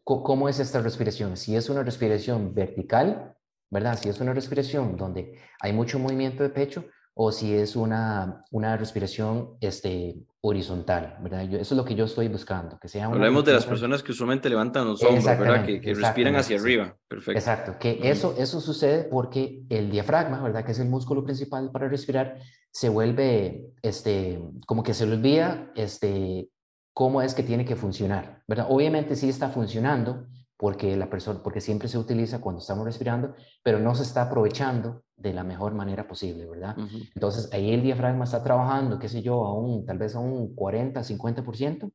¿cómo 0.03 0.47
es 0.47 0.59
esta 0.59 0.81
respiración? 0.81 1.37
Si 1.37 1.55
es 1.55 1.69
una 1.69 1.83
respiración 1.83 2.53
vertical, 2.53 3.35
¿verdad? 3.69 3.97
Si 3.99 4.09
es 4.09 4.19
una 4.21 4.33
respiración 4.33 4.95
donde 4.95 5.39
hay 5.59 5.73
mucho 5.73 5.97
movimiento 5.99 6.43
de 6.43 6.49
pecho 6.49 6.85
o 7.15 7.31
si 7.31 7.53
es 7.53 7.75
una, 7.75 8.43
una 8.51 8.75
respiración 8.75 9.51
este, 9.61 10.15
horizontal, 10.41 11.17
¿verdad? 11.21 11.43
Yo, 11.43 11.59
eso 11.59 11.75
es 11.75 11.77
lo 11.77 11.85
que 11.85 11.93
yo 11.93 12.05
estoy 12.05 12.27
buscando, 12.27 12.79
que 12.79 12.87
sea 12.87 13.05
Hablemos 13.05 13.45
de 13.45 13.53
las 13.53 13.65
personas 13.65 14.01
que 14.01 14.11
usualmente 14.11 14.49
levantan 14.49 14.87
los 14.87 15.03
hombros, 15.03 15.23
¿verdad? 15.23 15.65
Que, 15.65 15.79
que 15.79 15.93
respiran 15.93 16.35
hacia 16.35 16.59
arriba, 16.59 16.97
perfecto. 17.07 17.37
Exacto, 17.37 17.75
que 17.79 17.99
eso, 18.03 18.35
eso 18.37 18.59
sucede 18.59 19.03
porque 19.03 19.63
el 19.69 19.91
diafragma, 19.91 20.41
¿verdad? 20.41 20.65
Que 20.65 20.71
es 20.71 20.79
el 20.79 20.89
músculo 20.89 21.23
principal 21.23 21.69
para 21.71 21.87
respirar, 21.87 22.39
se 22.71 22.89
vuelve, 22.89 23.73
este, 23.83 24.41
como 24.65 24.81
que 24.81 24.95
se 24.95 25.05
le 25.05 25.13
olvida, 25.13 25.71
este, 25.75 26.49
cómo 26.93 27.21
es 27.21 27.35
que 27.35 27.43
tiene 27.43 27.63
que 27.63 27.75
funcionar, 27.75 28.41
¿verdad? 28.47 28.67
Obviamente 28.69 29.15
sí 29.15 29.29
está 29.29 29.49
funcionando, 29.49 30.25
porque, 30.57 30.95
la 30.95 31.09
persona, 31.09 31.41
porque 31.43 31.61
siempre 31.61 31.87
se 31.87 31.97
utiliza 31.97 32.41
cuando 32.41 32.61
estamos 32.61 32.85
respirando, 32.85 33.35
pero 33.61 33.79
no 33.79 33.93
se 33.93 34.03
está 34.03 34.23
aprovechando 34.23 35.02
de 35.15 35.33
la 35.33 35.43
mejor 35.43 35.73
manera 35.73 36.07
posible, 36.07 36.45
¿verdad? 36.45 36.75
Entonces 37.15 37.49
ahí 37.53 37.73
el 37.73 37.81
diafragma 37.81 38.25
está 38.25 38.43
trabajando, 38.43 38.99
qué 38.99 39.07
sé 39.07 39.21
yo, 39.21 39.45
a 39.45 39.53
un, 39.53 39.85
tal 39.85 39.97
vez 39.97 40.15
a 40.15 40.19
un 40.19 40.53
40, 40.55 41.01
50%, 41.01 41.91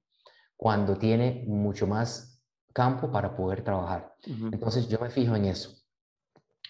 cuando 0.57 0.97
tiene 0.97 1.45
mucho 1.47 1.87
más 1.87 2.43
campo 2.73 3.11
para 3.11 3.37
poder 3.37 3.63
trabajar. 3.63 4.15
Entonces 4.53 4.89
yo 4.89 4.99
me 5.01 5.11
fijo 5.11 5.35
en 5.35 5.47
eso. 5.47 5.71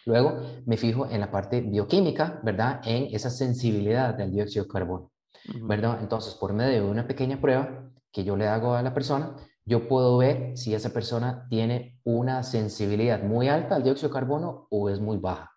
Luego 0.06 0.40
me 0.64 0.76
fijo 0.76 1.06
en 1.10 1.20
la 1.20 1.30
parte 1.30 1.60
bioquímica, 1.60 2.40
¿verdad? 2.42 2.80
En 2.84 3.14
esa 3.14 3.30
sensibilidad 3.30 4.14
del 4.14 4.32
dióxido 4.32 4.64
de 4.64 4.70
carbono, 4.70 5.12
¿verdad? 5.62 5.98
Entonces 6.00 6.34
por 6.34 6.52
medio 6.54 6.82
de 6.82 6.90
una 6.90 7.06
pequeña 7.06 7.40
prueba 7.40 7.90
que 8.10 8.24
yo 8.24 8.36
le 8.36 8.48
hago 8.48 8.74
a 8.74 8.82
la 8.82 8.94
persona, 8.94 9.36
yo 9.66 9.86
puedo 9.86 10.16
ver 10.16 10.56
si 10.56 10.74
esa 10.74 10.88
persona 10.90 11.46
tiene 11.50 12.00
una 12.04 12.42
sensibilidad 12.42 13.22
muy 13.22 13.48
alta 13.48 13.76
al 13.76 13.82
dióxido 13.82 14.08
de 14.08 14.14
carbono 14.14 14.66
o 14.70 14.88
es 14.88 14.98
muy 14.98 15.18
baja. 15.18 15.52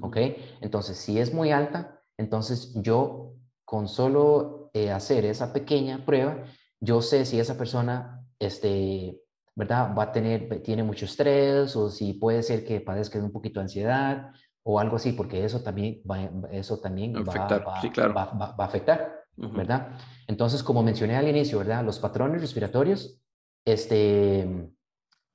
¿Ok? 0.00 0.16
Entonces, 0.60 0.96
si 0.96 1.18
es 1.18 1.32
muy 1.34 1.52
alta, 1.52 2.00
entonces 2.16 2.72
yo 2.76 3.34
con 3.64 3.88
solo 3.88 4.70
eh, 4.72 4.90
hacer 4.90 5.24
esa 5.24 5.52
pequeña 5.52 6.04
prueba, 6.04 6.44
yo 6.80 7.02
sé 7.02 7.24
si 7.24 7.40
esa 7.40 7.56
persona, 7.56 8.24
este, 8.38 9.20
¿verdad? 9.54 9.94
Va 9.96 10.04
a 10.04 10.12
tener, 10.12 10.62
tiene 10.62 10.82
mucho 10.82 11.04
estrés 11.04 11.76
o 11.76 11.90
si 11.90 12.14
puede 12.14 12.42
ser 12.42 12.64
que 12.64 12.80
padezca 12.80 13.18
de 13.18 13.24
un 13.24 13.32
poquito 13.32 13.60
de 13.60 13.64
ansiedad 13.64 14.30
o 14.62 14.80
algo 14.80 14.96
así, 14.96 15.12
porque 15.12 15.44
eso 15.44 15.62
también 15.62 16.02
va, 16.10 16.30
eso 16.50 16.78
también 16.80 17.14
va, 17.14 17.28
va, 17.34 18.54
a 18.58 18.64
afectar, 18.64 19.24
¿verdad? 19.36 19.98
Entonces, 20.26 20.62
como 20.62 20.82
mencioné 20.82 21.16
al 21.16 21.28
inicio, 21.28 21.58
¿verdad? 21.58 21.84
Los 21.84 21.98
patrones 21.98 22.40
respiratorios 22.40 23.20
este, 23.64 24.70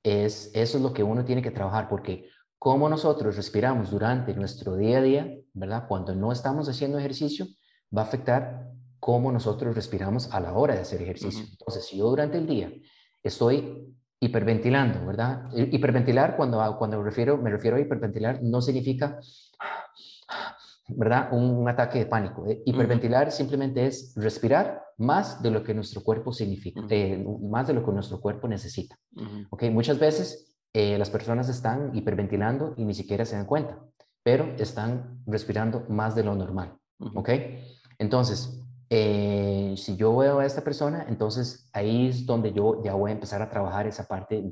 es, 0.02 0.50
eso 0.54 0.76
es 0.78 0.82
lo 0.82 0.92
que 0.92 1.02
uno 1.02 1.24
tiene 1.24 1.42
que 1.42 1.50
trabajar, 1.50 1.88
porque 1.88 2.28
como 2.60 2.90
nosotros 2.90 3.36
respiramos 3.36 3.90
durante 3.90 4.34
nuestro 4.34 4.76
día 4.76 4.98
a 4.98 5.00
día, 5.00 5.34
¿verdad? 5.54 5.88
Cuando 5.88 6.14
no 6.14 6.30
estamos 6.30 6.68
haciendo 6.68 6.98
ejercicio, 6.98 7.46
va 7.96 8.02
a 8.02 8.04
afectar 8.04 8.68
cómo 8.98 9.32
nosotros 9.32 9.74
respiramos 9.74 10.30
a 10.30 10.40
la 10.40 10.52
hora 10.52 10.74
de 10.74 10.82
hacer 10.82 11.00
ejercicio. 11.00 11.46
Entonces, 11.50 11.86
si 11.86 11.96
yo 11.96 12.10
durante 12.10 12.36
el 12.36 12.46
día 12.46 12.70
estoy 13.22 13.96
hiperventilando, 14.20 15.06
¿verdad? 15.06 15.46
Hiperventilar, 15.54 16.36
cuando, 16.36 16.76
cuando 16.78 16.98
me, 16.98 17.04
refiero, 17.04 17.38
me 17.38 17.48
refiero 17.48 17.78
a 17.78 17.80
hiperventilar, 17.80 18.42
no 18.42 18.60
significa 18.60 19.18
¿verdad? 20.96 21.32
Un, 21.32 21.66
ataque 21.66 22.00
de 22.00 22.06
pánico. 22.06 22.46
Eh, 22.46 22.62
hiperventilar 22.66 23.32
simplemente 23.32 23.86
es 23.86 24.12
respirar 24.16 24.82
más 24.98 25.42
de 25.42 25.50
lo 25.50 25.64
que 25.64 25.72
nuestro 25.72 26.02
cuerpo 26.02 26.30
significa, 26.30 26.82
eh, 26.90 27.24
más 27.40 27.68
de 27.68 27.72
lo 27.72 27.82
que 27.82 27.92
nuestro 27.92 28.20
cuerpo 28.20 28.48
necesita. 28.48 28.98
Muchas 29.72 29.98
veces 29.98 30.49
eh, 30.72 30.98
las 30.98 31.10
personas 31.10 31.48
están 31.48 31.94
hiperventilando 31.94 32.74
y 32.76 32.84
ni 32.84 32.94
siquiera 32.94 33.24
se 33.24 33.36
dan 33.36 33.46
cuenta, 33.46 33.78
pero 34.22 34.54
están 34.58 35.22
respirando 35.26 35.84
más 35.88 36.14
de 36.14 36.24
lo 36.24 36.34
normal. 36.34 36.76
Entonces, 37.98 38.62
si 38.88 39.96
yo 39.96 40.16
veo 40.16 40.40
a 40.40 40.46
esta 40.46 40.62
persona, 40.62 41.06
entonces 41.08 41.68
ahí 41.72 42.08
es 42.08 42.26
donde 42.26 42.52
yo 42.52 42.82
ya 42.82 42.94
voy 42.94 43.10
a 43.10 43.14
empezar 43.14 43.40
a 43.42 43.50
trabajar 43.50 43.86
esa 43.86 44.06
parte 44.06 44.42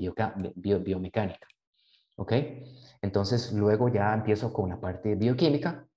biomecánica. 0.56 1.46
¿Ok? 2.16 2.32
Entonces, 3.02 3.52
luego 3.52 3.88
ya 3.88 4.12
empiezo 4.12 4.52
con 4.52 4.70
la 4.70 4.80
parte 4.80 5.14
bioquímica, 5.14 5.88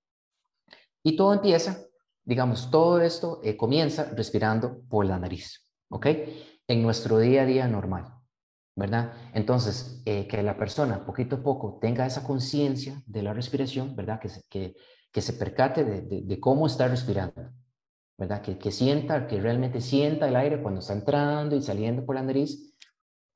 y 1.02 1.16
todo 1.16 1.34
empieza, 1.34 1.78
digamos, 2.24 2.70
todo 2.70 3.00
esto 3.00 3.40
eh, 3.42 3.56
comienza 3.56 4.12
respirando 4.14 4.82
por 4.88 5.04
la 5.04 5.18
nariz, 5.18 5.68
¿ok? 5.88 6.06
En 6.68 6.82
nuestro 6.82 7.18
día 7.18 7.42
a 7.42 7.46
día 7.46 7.66
normal, 7.66 8.06
¿verdad? 8.74 9.12
Entonces, 9.34 10.02
eh, 10.06 10.26
que 10.26 10.42
la 10.42 10.56
persona 10.56 11.04
poquito 11.04 11.36
a 11.36 11.42
poco 11.42 11.78
tenga 11.80 12.06
esa 12.06 12.24
conciencia 12.24 13.02
de 13.06 13.22
la 13.22 13.34
respiración, 13.34 13.94
¿verdad? 13.94 14.18
Que 14.20 14.28
se, 14.28 14.42
que, 14.48 14.74
que 15.10 15.20
se 15.20 15.34
percate 15.34 15.84
de, 15.84 16.22
de, 16.22 16.40
cómo 16.40 16.66
está 16.66 16.88
respirando, 16.88 17.50
¿verdad? 18.16 18.40
Que, 18.40 18.58
que 18.58 18.70
sienta, 18.70 19.26
que 19.26 19.40
realmente 19.40 19.80
sienta 19.80 20.28
el 20.28 20.36
aire 20.36 20.62
cuando 20.62 20.80
está 20.80 20.94
entrando 20.94 21.54
y 21.54 21.62
saliendo 21.62 22.04
por 22.06 22.14
la 22.14 22.22
nariz, 22.22 22.74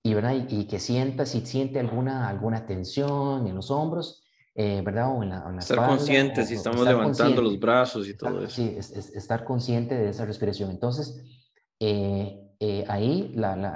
y, 0.03 0.15
¿verdad? 0.15 0.35
y, 0.49 0.61
y 0.61 0.67
que 0.67 0.79
sienta 0.79 1.27
si 1.27 1.45
siente 1.45 1.81
alguna, 1.81 2.29
alguna 2.29 2.65
tensión 2.65 3.47
en 3.47 3.57
los 3.57 3.71
hombros, 3.71 4.23
eh, 4.55 4.81
¿verdad? 4.83 5.15
O 5.15 5.23
en 5.23 5.29
la, 5.29 5.55
estar 5.59 5.87
consciente 5.87 6.47
si 6.47 6.55
estamos 6.55 6.87
levantando 6.87 7.43
los 7.43 7.61
brazos 7.61 8.09
y 8.09 8.17
todo 8.17 8.43
eso. 8.43 8.57
Sí, 8.57 8.75
es, 8.79 8.91
estar 8.91 9.45
consciente 9.45 9.95
de 9.95 10.09
esa 10.09 10.25
respiración. 10.25 10.71
Entonces, 10.71 11.23
eh, 11.79 12.46
eh, 12.61 12.85
ahí, 12.89 13.35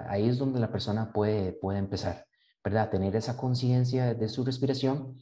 ahí 0.09 0.29
es 0.29 0.39
donde 0.39 0.61
la 0.61 0.71
persona 0.71 1.13
puede, 1.13 1.53
puede 1.53 1.79
empezar, 1.79 2.27
¿verdad? 2.65 2.91
Tener 2.91 3.15
esa 3.17 3.37
conciencia 3.37 4.15
de 4.15 4.29
su 4.29 4.45
respiración 4.45 5.19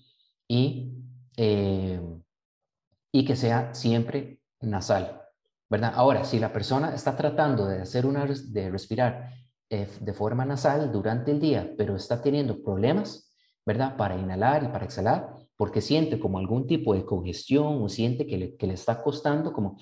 y, 0.46 0.92
y 1.36 3.24
que 3.24 3.36
sea 3.36 3.74
siempre 3.74 4.40
nasal, 4.60 5.22
¿verdad? 5.68 5.92
Ahora, 5.94 6.24
si 6.24 6.38
la 6.38 6.52
persona 6.52 6.94
está 6.94 7.16
tratando 7.16 7.66
de 7.66 7.82
hacer 7.82 8.06
una, 8.06 8.26
de 8.26 8.70
respirar 8.70 9.32
de 9.68 10.12
forma 10.14 10.46
nasal 10.46 10.90
durante 10.90 11.30
el 11.30 11.40
día, 11.40 11.74
pero 11.76 11.94
está 11.94 12.22
teniendo 12.22 12.62
problemas, 12.62 13.34
¿verdad? 13.66 13.96
Para 13.96 14.16
inhalar 14.16 14.64
y 14.64 14.68
para 14.68 14.86
exhalar, 14.86 15.36
porque 15.56 15.82
siente 15.82 16.18
como 16.18 16.38
algún 16.38 16.66
tipo 16.66 16.94
de 16.94 17.04
congestión 17.04 17.82
o 17.82 17.88
siente 17.88 18.26
que 18.26 18.38
le, 18.38 18.56
que 18.56 18.66
le 18.66 18.74
está 18.74 19.02
costando 19.02 19.52
como, 19.52 19.76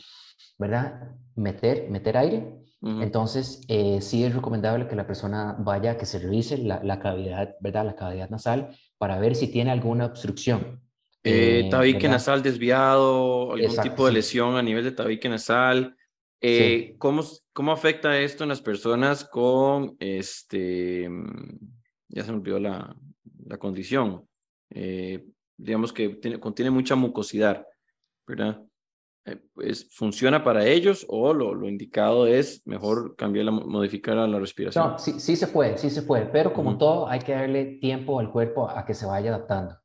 ¿verdad? 0.58 1.12
Meter, 1.36 1.88
meter 1.88 2.16
aire. 2.16 2.65
Entonces, 2.82 3.62
eh, 3.68 4.00
sí 4.00 4.22
es 4.22 4.34
recomendable 4.34 4.86
que 4.86 4.94
la 4.94 5.06
persona 5.06 5.56
vaya, 5.58 5.96
que 5.96 6.06
se 6.06 6.18
revise 6.18 6.58
la, 6.58 6.84
la, 6.84 7.00
cavidad, 7.00 7.56
¿verdad? 7.60 7.84
La 7.84 7.96
cavidad 7.96 8.30
nasal 8.30 8.76
para 8.98 9.18
ver 9.18 9.34
si 9.34 9.48
tiene 9.48 9.70
alguna 9.72 10.06
obstrucción. 10.06 10.80
Eh, 11.24 11.62
eh 11.64 11.70
tabique 11.70 12.08
nasal 12.08 12.42
desviado, 12.42 13.52
algún 13.52 13.76
tipo 13.78 14.06
de 14.06 14.12
lesión 14.12 14.56
a 14.56 14.62
nivel 14.62 14.84
de 14.84 14.92
tabique 14.92 15.28
nasal. 15.28 15.96
Eh, 16.40 16.94
¿cómo, 16.98 17.24
¿Cómo 17.52 17.72
afecta 17.72 18.18
esto 18.20 18.44
en 18.44 18.50
las 18.50 18.60
personas 18.60 19.24
con, 19.24 19.96
este, 19.98 21.08
mm, 21.08 21.58
ya 22.08 22.24
se 22.24 22.30
me 22.30 22.38
olvidó 22.38 22.60
la, 22.60 22.94
la 23.46 23.58
condición, 23.58 24.28
eh, 24.70 25.24
digamos 25.56 25.92
que 25.92 26.10
tiene, 26.10 26.38
contiene 26.38 26.70
mucha 26.70 26.94
mucosidad, 26.94 27.66
¿verdad? 28.26 28.62
Eh, 29.26 29.36
pues, 29.54 29.88
¿Funciona 29.92 30.44
para 30.44 30.64
ellos 30.64 31.04
o 31.08 31.34
lo, 31.34 31.52
lo, 31.52 31.68
indicado 31.68 32.28
es 32.28 32.64
mejor 32.64 33.16
cambiar, 33.16 33.46
la, 33.46 33.50
modificar 33.50 34.16
la 34.16 34.38
respiración? 34.38 34.92
No, 34.92 34.98
sí, 34.98 35.18
sí 35.18 35.34
se 35.34 35.48
puede, 35.48 35.76
sí 35.78 35.90
se 35.90 36.02
puede, 36.02 36.26
pero 36.26 36.52
como 36.52 36.78
todo 36.78 37.08
hay 37.08 37.18
que 37.18 37.32
darle 37.32 37.78
tiempo 37.80 38.20
al 38.20 38.30
cuerpo 38.30 38.70
a 38.70 38.84
que 38.86 38.94
se 38.94 39.04
vaya 39.04 39.34
adaptando, 39.34 39.76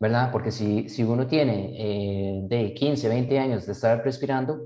¿verdad? 0.00 0.32
Porque 0.32 0.50
si, 0.50 0.88
si 0.88 1.04
uno 1.04 1.26
tiene 1.26 1.74
eh, 1.78 2.40
de 2.48 2.72
15, 2.72 3.08
20 3.10 3.38
años 3.38 3.66
de 3.66 3.72
estar 3.72 4.02
respirando, 4.02 4.62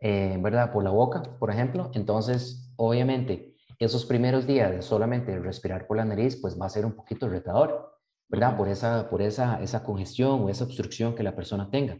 eh, 0.00 0.38
¿verdad? 0.40 0.72
Por 0.72 0.82
la 0.82 0.90
boca, 0.90 1.22
por 1.38 1.50
ejemplo, 1.50 1.90
entonces 1.92 2.72
obviamente 2.76 3.54
esos 3.78 4.06
primeros 4.06 4.46
días 4.46 4.70
de 4.70 4.80
solamente 4.80 5.38
respirar 5.38 5.86
por 5.86 5.98
la 5.98 6.06
nariz, 6.06 6.38
pues 6.40 6.58
va 6.58 6.66
a 6.66 6.70
ser 6.70 6.86
un 6.86 6.94
poquito 6.94 7.28
retador, 7.28 7.98
¿verdad? 8.28 8.56
Por 8.56 8.68
esa, 8.68 9.10
por 9.10 9.20
esa, 9.20 9.62
esa 9.62 9.82
congestión 9.82 10.40
o 10.40 10.48
esa 10.48 10.64
obstrucción 10.64 11.14
que 11.14 11.22
la 11.22 11.36
persona 11.36 11.68
tenga. 11.70 11.98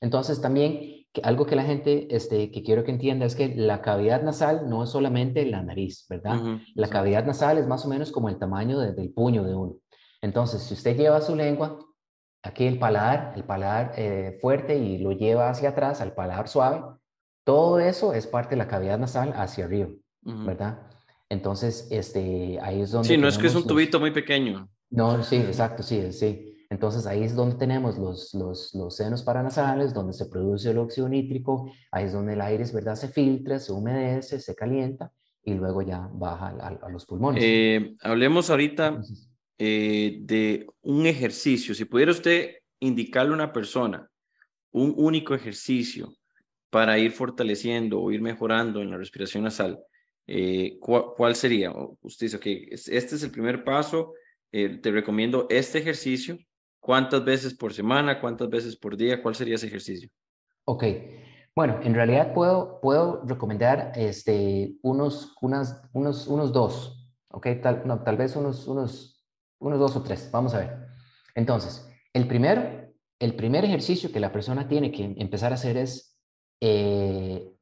Entonces 0.00 0.40
también 0.40 0.97
algo 1.22 1.46
que 1.46 1.56
la 1.56 1.64
gente, 1.64 2.14
este, 2.14 2.50
que 2.50 2.62
quiero 2.62 2.84
que 2.84 2.90
entienda 2.90 3.26
es 3.26 3.34
que 3.34 3.54
la 3.54 3.82
cavidad 3.82 4.22
nasal 4.22 4.68
no 4.68 4.84
es 4.84 4.90
solamente 4.90 5.44
la 5.46 5.62
nariz, 5.62 6.06
¿verdad? 6.08 6.60
La 6.74 6.88
cavidad 6.88 7.24
nasal 7.24 7.58
es 7.58 7.66
más 7.66 7.84
o 7.84 7.88
menos 7.88 8.12
como 8.12 8.28
el 8.28 8.38
tamaño 8.38 8.78
del 8.78 9.12
puño 9.12 9.44
de 9.44 9.54
uno. 9.54 9.76
Entonces, 10.20 10.62
si 10.62 10.74
usted 10.74 10.96
lleva 10.96 11.20
su 11.20 11.34
lengua, 11.34 11.78
aquí 12.42 12.66
el 12.66 12.78
paladar, 12.78 13.32
el 13.36 13.44
paladar 13.44 13.92
eh, 13.96 14.38
fuerte 14.40 14.76
y 14.76 14.98
lo 14.98 15.12
lleva 15.12 15.50
hacia 15.50 15.70
atrás 15.70 16.00
al 16.00 16.14
paladar 16.14 16.48
suave, 16.48 16.82
todo 17.44 17.80
eso 17.80 18.12
es 18.12 18.26
parte 18.26 18.50
de 18.50 18.56
la 18.56 18.68
cavidad 18.68 18.98
nasal 18.98 19.32
hacia 19.34 19.64
arriba, 19.64 19.88
¿verdad? 20.22 20.86
Entonces, 21.30 21.88
este, 21.90 22.58
ahí 22.62 22.82
es 22.82 22.90
donde... 22.90 23.08
Sí, 23.08 23.16
no 23.16 23.28
es 23.28 23.38
que 23.38 23.46
es 23.46 23.54
un 23.54 23.66
tubito 23.66 24.00
muy 24.00 24.10
pequeño. 24.10 24.68
No, 24.90 25.22
sí, 25.22 25.36
exacto, 25.36 25.82
sí, 25.82 26.12
sí. 26.12 26.47
Entonces 26.70 27.06
ahí 27.06 27.22
es 27.22 27.34
donde 27.34 27.56
tenemos 27.56 27.96
los, 27.96 28.34
los, 28.34 28.74
los, 28.74 28.94
senos 28.94 29.22
paranasales, 29.22 29.94
donde 29.94 30.12
se 30.12 30.26
produce 30.26 30.70
el 30.70 30.78
óxido 30.78 31.08
nítrico, 31.08 31.72
ahí 31.90 32.04
es 32.04 32.12
donde 32.12 32.34
el 32.34 32.40
aire 32.42 32.64
¿verdad? 32.72 32.94
se 32.94 33.08
filtra, 33.08 33.58
se 33.58 33.72
humedece, 33.72 34.38
se 34.38 34.54
calienta 34.54 35.10
y 35.42 35.54
luego 35.54 35.80
ya 35.80 36.10
baja 36.12 36.48
a, 36.48 36.88
los 36.90 37.06
pulmones. 37.06 37.42
Eh, 37.42 37.96
hablemos 38.02 38.50
ahorita 38.50 39.00
eh, 39.56 40.18
de 40.20 40.66
un 40.82 41.06
ejercicio. 41.06 41.74
Si 41.74 41.86
pudiera 41.86 42.12
usted 42.12 42.56
indicarle 42.80 43.32
a 43.32 43.36
una 43.36 43.52
persona 43.52 44.06
un 44.70 44.92
único 44.98 45.34
ejercicio 45.34 46.12
para 46.68 46.98
ir 46.98 47.12
fortaleciendo 47.12 47.98
o 47.98 48.12
ir 48.12 48.20
mejorando 48.20 48.82
en 48.82 48.90
la 48.90 48.98
respiración 48.98 49.44
nasal, 49.44 49.80
eh, 50.26 50.78
¿cuál, 50.80 51.34
sería? 51.34 51.72
Usted 52.02 52.26
dice, 52.26 52.38
que 52.38 52.68
este 52.70 53.14
es 53.14 53.22
el 53.22 53.30
primer 53.30 53.64
paso, 53.64 54.12
te 54.50 54.90
recomiendo 54.90 55.46
este 55.50 55.78
ejercicio 55.78 56.38
¿Cuántas 56.80 57.24
veces 57.24 57.54
por 57.54 57.72
semana? 57.72 58.20
¿Cuántas 58.20 58.48
veces 58.48 58.76
por 58.76 58.96
día? 58.96 59.22
¿Cuál 59.22 59.34
sería 59.34 59.56
ese 59.56 59.66
ejercicio? 59.66 60.08
Ok. 60.64 60.84
Bueno, 61.54 61.80
en 61.82 61.94
realidad 61.94 62.34
puedo, 62.34 62.80
puedo 62.80 63.22
recomendar 63.26 63.92
este, 63.96 64.76
unos, 64.82 65.34
unas, 65.40 65.82
unos, 65.92 66.28
unos 66.28 66.52
dos, 66.52 67.10
¿ok? 67.30 67.48
Tal, 67.60 67.82
no, 67.84 68.02
tal 68.04 68.16
vez 68.16 68.36
unos, 68.36 68.68
unos, 68.68 69.26
unos 69.58 69.78
dos 69.78 69.96
o 69.96 70.02
tres. 70.02 70.30
Vamos 70.30 70.54
a 70.54 70.58
ver. 70.58 70.76
Entonces, 71.34 71.88
el 72.12 72.28
primero, 72.28 72.92
el 73.18 73.34
primer 73.34 73.64
ejercicio 73.64 74.12
que 74.12 74.20
la 74.20 74.30
persona 74.30 74.68
tiene 74.68 74.92
que 74.92 75.14
empezar 75.18 75.50
a 75.50 75.56
hacer 75.56 75.76
es 75.76 76.16
eh, 76.60 77.52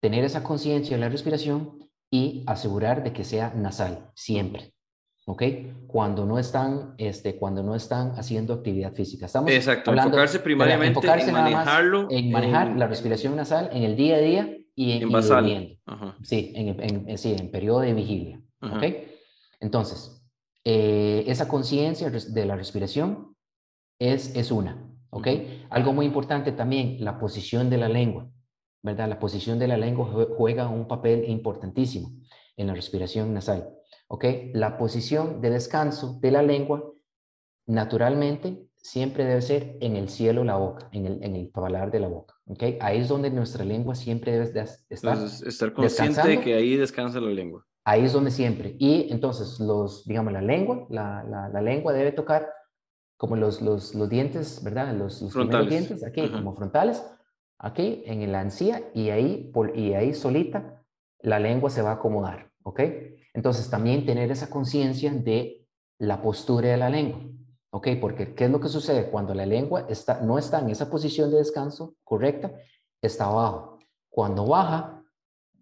tener 0.00 0.24
esa 0.24 0.42
conciencia 0.42 0.96
de 0.96 1.00
la 1.00 1.08
respiración 1.08 1.78
y 2.10 2.42
asegurar 2.46 3.04
de 3.04 3.12
que 3.12 3.24
sea 3.24 3.54
nasal, 3.54 4.10
siempre. 4.14 4.71
¿Ok? 5.26 5.42
Cuando 5.86 6.26
no 6.26 6.38
están, 6.38 6.94
este, 6.98 7.36
cuando 7.36 7.62
no 7.62 7.74
están 7.74 8.12
haciendo 8.12 8.54
actividad 8.54 8.92
física. 8.92 9.26
Estamos 9.26 9.50
Exacto, 9.50 9.90
hablando, 9.90 10.10
enfocarse 10.10 10.40
primariamente 10.40 10.98
enfocarse 10.98 11.28
en 11.28 11.34
manejarlo. 11.34 12.08
En 12.10 12.30
manejar 12.30 12.76
la 12.76 12.86
respiración 12.86 13.36
nasal 13.36 13.70
en 13.72 13.84
el 13.84 13.96
día 13.96 14.16
a 14.16 14.20
día 14.20 14.56
y 14.74 14.92
en, 14.92 15.14
en 15.14 15.78
Sí, 16.22 16.52
en, 16.54 17.08
en, 17.08 17.18
sí, 17.18 17.36
en 17.38 17.50
periodo 17.50 17.80
de 17.80 17.94
vigilia, 17.94 18.40
¿ok? 18.60 18.84
Entonces, 19.60 20.22
eh, 20.64 21.24
esa 21.26 21.46
conciencia 21.48 22.10
de 22.10 22.46
la 22.46 22.56
respiración 22.56 23.36
es, 23.98 24.34
es 24.34 24.50
una, 24.50 24.88
¿ok? 25.10 25.28
Algo 25.70 25.92
muy 25.92 26.06
importante 26.06 26.52
también, 26.52 26.96
la 27.04 27.18
posición 27.18 27.70
de 27.70 27.78
la 27.78 27.88
lengua, 27.88 28.28
¿verdad? 28.82 29.08
La 29.08 29.18
posición 29.18 29.58
de 29.58 29.68
la 29.68 29.76
lengua 29.76 30.10
juega 30.36 30.68
un 30.68 30.88
papel 30.88 31.28
importantísimo 31.28 32.12
en 32.56 32.66
la 32.66 32.74
respiración 32.74 33.32
nasal. 33.32 33.68
¿Ok? 34.12 34.24
La 34.52 34.76
posición 34.76 35.40
de 35.40 35.48
descanso 35.48 36.18
de 36.20 36.30
la 36.30 36.42
lengua 36.42 36.92
naturalmente 37.66 38.68
siempre 38.76 39.24
debe 39.24 39.40
ser 39.40 39.78
en 39.80 39.96
el 39.96 40.10
cielo 40.10 40.44
la 40.44 40.56
boca, 40.56 40.90
en 40.92 41.06
el, 41.06 41.24
en 41.24 41.34
el 41.34 41.48
paladar 41.48 41.90
de 41.90 42.00
la 42.00 42.08
boca, 42.08 42.34
¿ok? 42.44 42.62
Ahí 42.80 43.00
es 43.00 43.08
donde 43.08 43.30
nuestra 43.30 43.64
lengua 43.64 43.94
siempre 43.94 44.32
debe 44.32 44.44
estar 44.44 44.68
entonces, 44.90 45.42
estar 45.42 45.72
consciente 45.72 46.28
de 46.28 46.40
que 46.40 46.54
ahí 46.54 46.76
descansa 46.76 47.20
la 47.20 47.30
lengua. 47.30 47.64
Ahí 47.84 48.04
es 48.04 48.12
donde 48.12 48.30
siempre. 48.30 48.76
Y 48.78 49.10
entonces, 49.10 49.58
los, 49.58 50.04
digamos, 50.04 50.32
la 50.32 50.42
lengua, 50.42 50.86
la, 50.90 51.24
la, 51.50 51.62
lengua 51.62 51.94
debe 51.94 52.12
tocar 52.12 52.52
como 53.16 53.36
los, 53.36 53.62
los, 53.62 53.94
los 53.94 54.10
dientes, 54.10 54.62
¿verdad? 54.62 54.94
Los, 54.94 55.22
los 55.22 55.32
primeros 55.32 55.70
dientes, 55.70 56.04
aquí, 56.04 56.28
como 56.28 56.54
frontales, 56.54 57.02
aquí 57.58 58.02
en 58.04 58.30
la 58.30 58.42
encía, 58.42 58.90
y 58.94 59.08
ahí, 59.08 59.50
por, 59.54 59.74
y 59.76 59.94
ahí 59.94 60.12
solita 60.12 60.84
la 61.20 61.38
lengua 61.38 61.70
se 61.70 61.80
va 61.80 61.92
a 61.92 61.94
acomodar, 61.94 62.50
¿ok? 62.62 62.80
Entonces, 63.34 63.70
también 63.70 64.04
tener 64.04 64.30
esa 64.30 64.50
conciencia 64.50 65.12
de 65.12 65.66
la 65.98 66.20
postura 66.20 66.68
de 66.68 66.76
la 66.76 66.90
lengua, 66.90 67.20
¿ok? 67.70 67.88
Porque, 68.00 68.34
¿qué 68.34 68.44
es 68.44 68.50
lo 68.50 68.60
que 68.60 68.68
sucede? 68.68 69.10
Cuando 69.10 69.34
la 69.34 69.46
lengua 69.46 69.86
está, 69.88 70.20
no 70.20 70.38
está 70.38 70.60
en 70.60 70.70
esa 70.70 70.90
posición 70.90 71.30
de 71.30 71.38
descanso 71.38 71.94
correcta, 72.04 72.52
está 73.00 73.26
abajo. 73.26 73.78
Cuando 74.10 74.46
baja, 74.46 75.02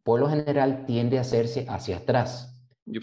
por 0.02 0.18
lo 0.18 0.28
general 0.28 0.84
tiende 0.86 1.18
a 1.18 1.20
hacerse 1.20 1.66
hacia 1.68 1.98
atrás. 1.98 2.50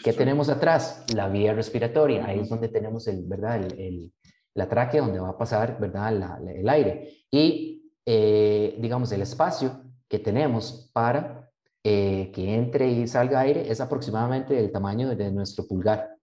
¿Qué 0.03 0.12
tenemos 0.12 0.49
atrás? 0.49 1.06
La 1.15 1.30
vía 1.30 1.53
respiratoria. 1.53 2.25
Ahí 2.25 2.39
es 2.39 2.49
donde 2.49 2.67
tenemos 2.67 3.08
el, 3.08 3.23
¿verdad? 3.25 3.63
El, 3.63 4.12
la 4.53 4.67
tráquea 4.67 5.01
donde 5.01 5.19
va 5.19 5.30
a 5.30 5.38
pasar 5.38 5.80
¿verdad? 5.80 6.41
el 6.49 6.67
aire. 6.67 7.25
Y, 7.32 7.93
eh, 8.06 8.75
digamos, 8.80 9.12
el 9.12 9.21
espacio 9.21 9.84
que 10.10 10.19
tenemos 10.19 10.89
para 10.91 11.47
eh, 11.84 12.32
que 12.34 12.56
entre 12.56 12.90
y 12.90 13.08
salga 13.08 13.42
aire 13.42 13.72
es 13.72 13.80
aproximadamente 13.80 14.54
del 14.54 14.72
tamaño 14.72 15.16
de 15.16 15.32
nuestro 15.32 15.66
pulgar. 15.68 16.18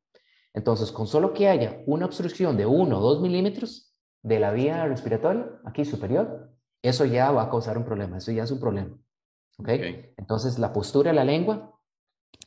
Entonces, 0.53 0.93
con 0.93 1.07
solo 1.07 1.33
que 1.33 1.49
haya 1.49 1.83
una 1.87 2.07
obstrucción 2.07 2.57
de 2.57 2.67
1 2.67 2.97
o 2.97 3.01
2 3.01 3.23
milímetros 3.23 3.95
de 4.23 4.39
la 4.39 4.53
vía 4.53 4.87
respiratoria, 4.87 5.47
aquí 5.65 5.85
superior, 5.85 6.51
eso 6.83 7.05
ya 7.05 7.31
va 7.31 7.43
a 7.43 7.51
causar 7.51 7.77
un 7.77 7.85
problema, 7.85 8.19
eso 8.19 8.31
ya 8.31 8.45
es 8.45 8.51
un 8.51 8.61
problema. 8.61 8.97
¿Okay? 9.59 10.13
Entonces, 10.17 10.59
la 10.59 10.73
postura 10.73 11.11
de 11.11 11.17
la 11.17 11.25
lengua, 11.25 11.79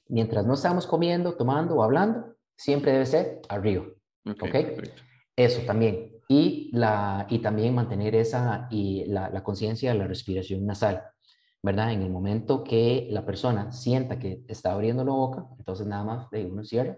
mientras 0.08 0.46
no 0.46 0.54
estamos 0.54 0.88
comiendo, 0.88 1.36
tomando 1.36 1.76
o 1.76 1.84
hablando, 1.84 2.36
siempre 2.56 2.94
debe 2.94 3.06
ser 3.06 3.42
arriba. 3.50 3.86
¿Ok? 4.26 4.56
Eso 5.36 5.62
también. 5.66 6.14
Y, 6.30 6.70
la, 6.74 7.26
y 7.30 7.40
también 7.40 7.74
mantener 7.76 8.16
esa 8.16 8.68
y 8.70 9.06
la, 9.06 9.30
la 9.30 9.44
conciencia 9.44 9.94
de 9.94 10.00
la 10.00 10.08
respiración 10.08 10.66
nasal. 10.66 11.04
¿Verdad? 11.68 11.92
En 11.92 12.02
el 12.02 12.10
momento 12.10 12.64
que 12.64 13.10
la 13.12 13.26
persona 13.26 13.74
sienta 13.74 14.20
que 14.20 14.42
está 14.48 14.72
abriendo 14.72 15.04
la 15.04 15.12
boca, 15.12 15.48
entonces 15.58 15.86
nada 15.86 16.06
más 16.06 16.30
de 16.30 16.46
uno 16.46 16.64
cierra 16.64 16.98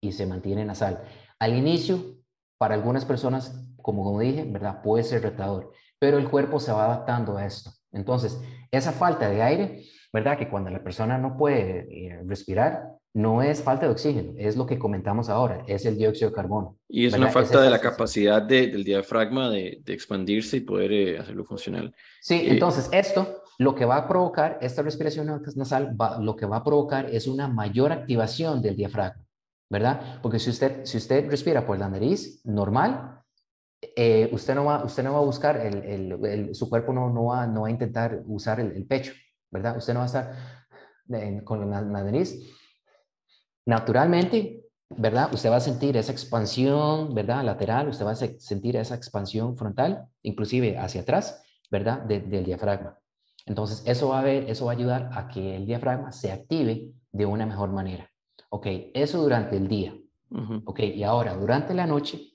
y 0.00 0.10
se 0.10 0.26
mantiene 0.26 0.64
nasal. 0.64 1.04
Al 1.38 1.54
inicio, 1.54 2.16
para 2.58 2.74
algunas 2.74 3.04
personas, 3.04 3.64
como, 3.80 4.02
como 4.02 4.18
dije, 4.18 4.42
¿verdad? 4.50 4.82
Puede 4.82 5.04
ser 5.04 5.22
retador, 5.22 5.70
pero 6.00 6.18
el 6.18 6.28
cuerpo 6.28 6.58
se 6.58 6.72
va 6.72 6.86
adaptando 6.86 7.36
a 7.36 7.46
esto. 7.46 7.70
Entonces, 7.92 8.42
esa 8.72 8.90
falta 8.90 9.30
de 9.30 9.40
aire, 9.44 9.84
¿verdad? 10.12 10.38
Que 10.38 10.50
cuando 10.50 10.70
la 10.70 10.82
persona 10.82 11.16
no 11.16 11.36
puede 11.36 11.86
eh, 11.88 12.20
respirar, 12.26 12.88
no 13.14 13.42
es 13.42 13.62
falta 13.62 13.86
de 13.86 13.92
oxígeno, 13.92 14.32
es 14.36 14.56
lo 14.56 14.66
que 14.66 14.78
comentamos 14.78 15.28
ahora, 15.28 15.64
es 15.66 15.86
el 15.86 15.96
dióxido 15.96 16.30
de 16.30 16.36
carbono. 16.36 16.76
Y 16.88 17.06
es 17.06 17.14
una 17.14 17.30
falta 17.30 17.62
de 17.62 17.70
la 17.70 17.80
capacidad 17.80 18.42
del 18.42 18.84
diafragma 18.84 19.50
de, 19.50 19.82
expandirse 19.86 20.58
y 20.58 20.60
poder 20.60 20.92
eh, 20.92 21.18
hacerlo 21.18 21.44
funcional. 21.44 21.94
Sí, 22.20 22.42
entonces 22.46 22.88
esto 22.92 23.42
lo 23.58 23.74
que 23.74 23.84
va 23.84 23.96
a 23.96 24.08
provocar, 24.08 24.58
esta 24.60 24.82
respiración 24.82 25.42
nasal, 25.54 25.96
lo 26.20 26.34
que 26.34 26.46
va 26.46 26.58
a 26.58 26.64
provocar 26.64 27.08
es 27.10 27.28
una 27.28 27.46
mayor 27.48 27.92
activación 27.92 28.60
del 28.60 28.76
diafragma. 28.76 29.24
¿verdad? 29.74 30.20
Porque 30.22 30.38
si 30.38 30.50
usted, 30.50 30.84
si 30.84 30.98
usted 30.98 31.28
respira 31.28 31.66
por 31.66 31.78
la 31.78 31.88
nariz 31.88 32.40
normal, 32.44 33.20
eh, 33.96 34.28
usted, 34.32 34.54
no 34.54 34.66
va, 34.66 34.84
usted 34.84 35.02
no 35.02 35.14
va 35.14 35.18
a 35.18 35.24
buscar, 35.24 35.56
el, 35.56 36.12
el, 36.24 36.54
su 36.54 36.70
cuerpo 36.70 36.92
no, 36.92 37.10
no, 37.10 37.24
va, 37.26 37.46
no 37.46 37.62
va 37.62 37.68
a 37.68 37.70
intentar 37.72 38.22
usar 38.26 38.60
el, 38.60 38.86
pecho, 38.86 39.12
¿verdad? 39.50 39.76
Usted 39.76 39.92
no 39.92 40.00
va 40.00 40.04
a 40.04 40.06
estar 40.06 40.32
con 41.44 41.68
la, 41.68 41.82
nariz. 41.82 42.38
Naturalmente, 43.66 44.64
¿verdad? 44.90 45.32
Usted 45.32 45.50
va 45.50 45.56
a 45.56 45.60
sentir 45.60 45.96
esa 45.96 46.12
expansión, 46.12 47.14
¿verdad? 47.14 47.42
Lateral, 47.44 47.88
usted 47.88 48.04
va 48.04 48.12
a 48.12 48.16
sentir 48.16 48.76
esa 48.76 48.94
expansión 48.94 49.56
frontal, 49.56 50.06
inclusive 50.22 50.78
hacia 50.78 51.02
atrás, 51.02 51.42
¿verdad? 51.70 52.02
del 52.02 52.44
diafragma. 52.44 52.98
Entonces, 53.46 53.82
eso 53.86 54.08
va, 54.08 54.20
a 54.20 54.22
ver, 54.22 54.48
eso 54.48 54.66
va 54.66 54.72
a 54.72 54.74
ayudar 54.74 55.10
a 55.12 55.28
que 55.28 55.56
el 55.56 55.66
diafragma 55.66 56.12
se 56.12 56.32
active 56.32 56.92
de 57.12 57.26
una 57.26 57.46
mejor 57.46 57.70
manera. 57.70 58.10
Ok, 58.50 58.66
eso 58.94 59.22
durante 59.22 59.56
el 59.56 59.68
día. 59.68 59.94
Ok, 60.64 60.80
y 60.80 61.02
ahora, 61.04 61.34
durante 61.34 61.74
la 61.74 61.86
noche, 61.86 62.34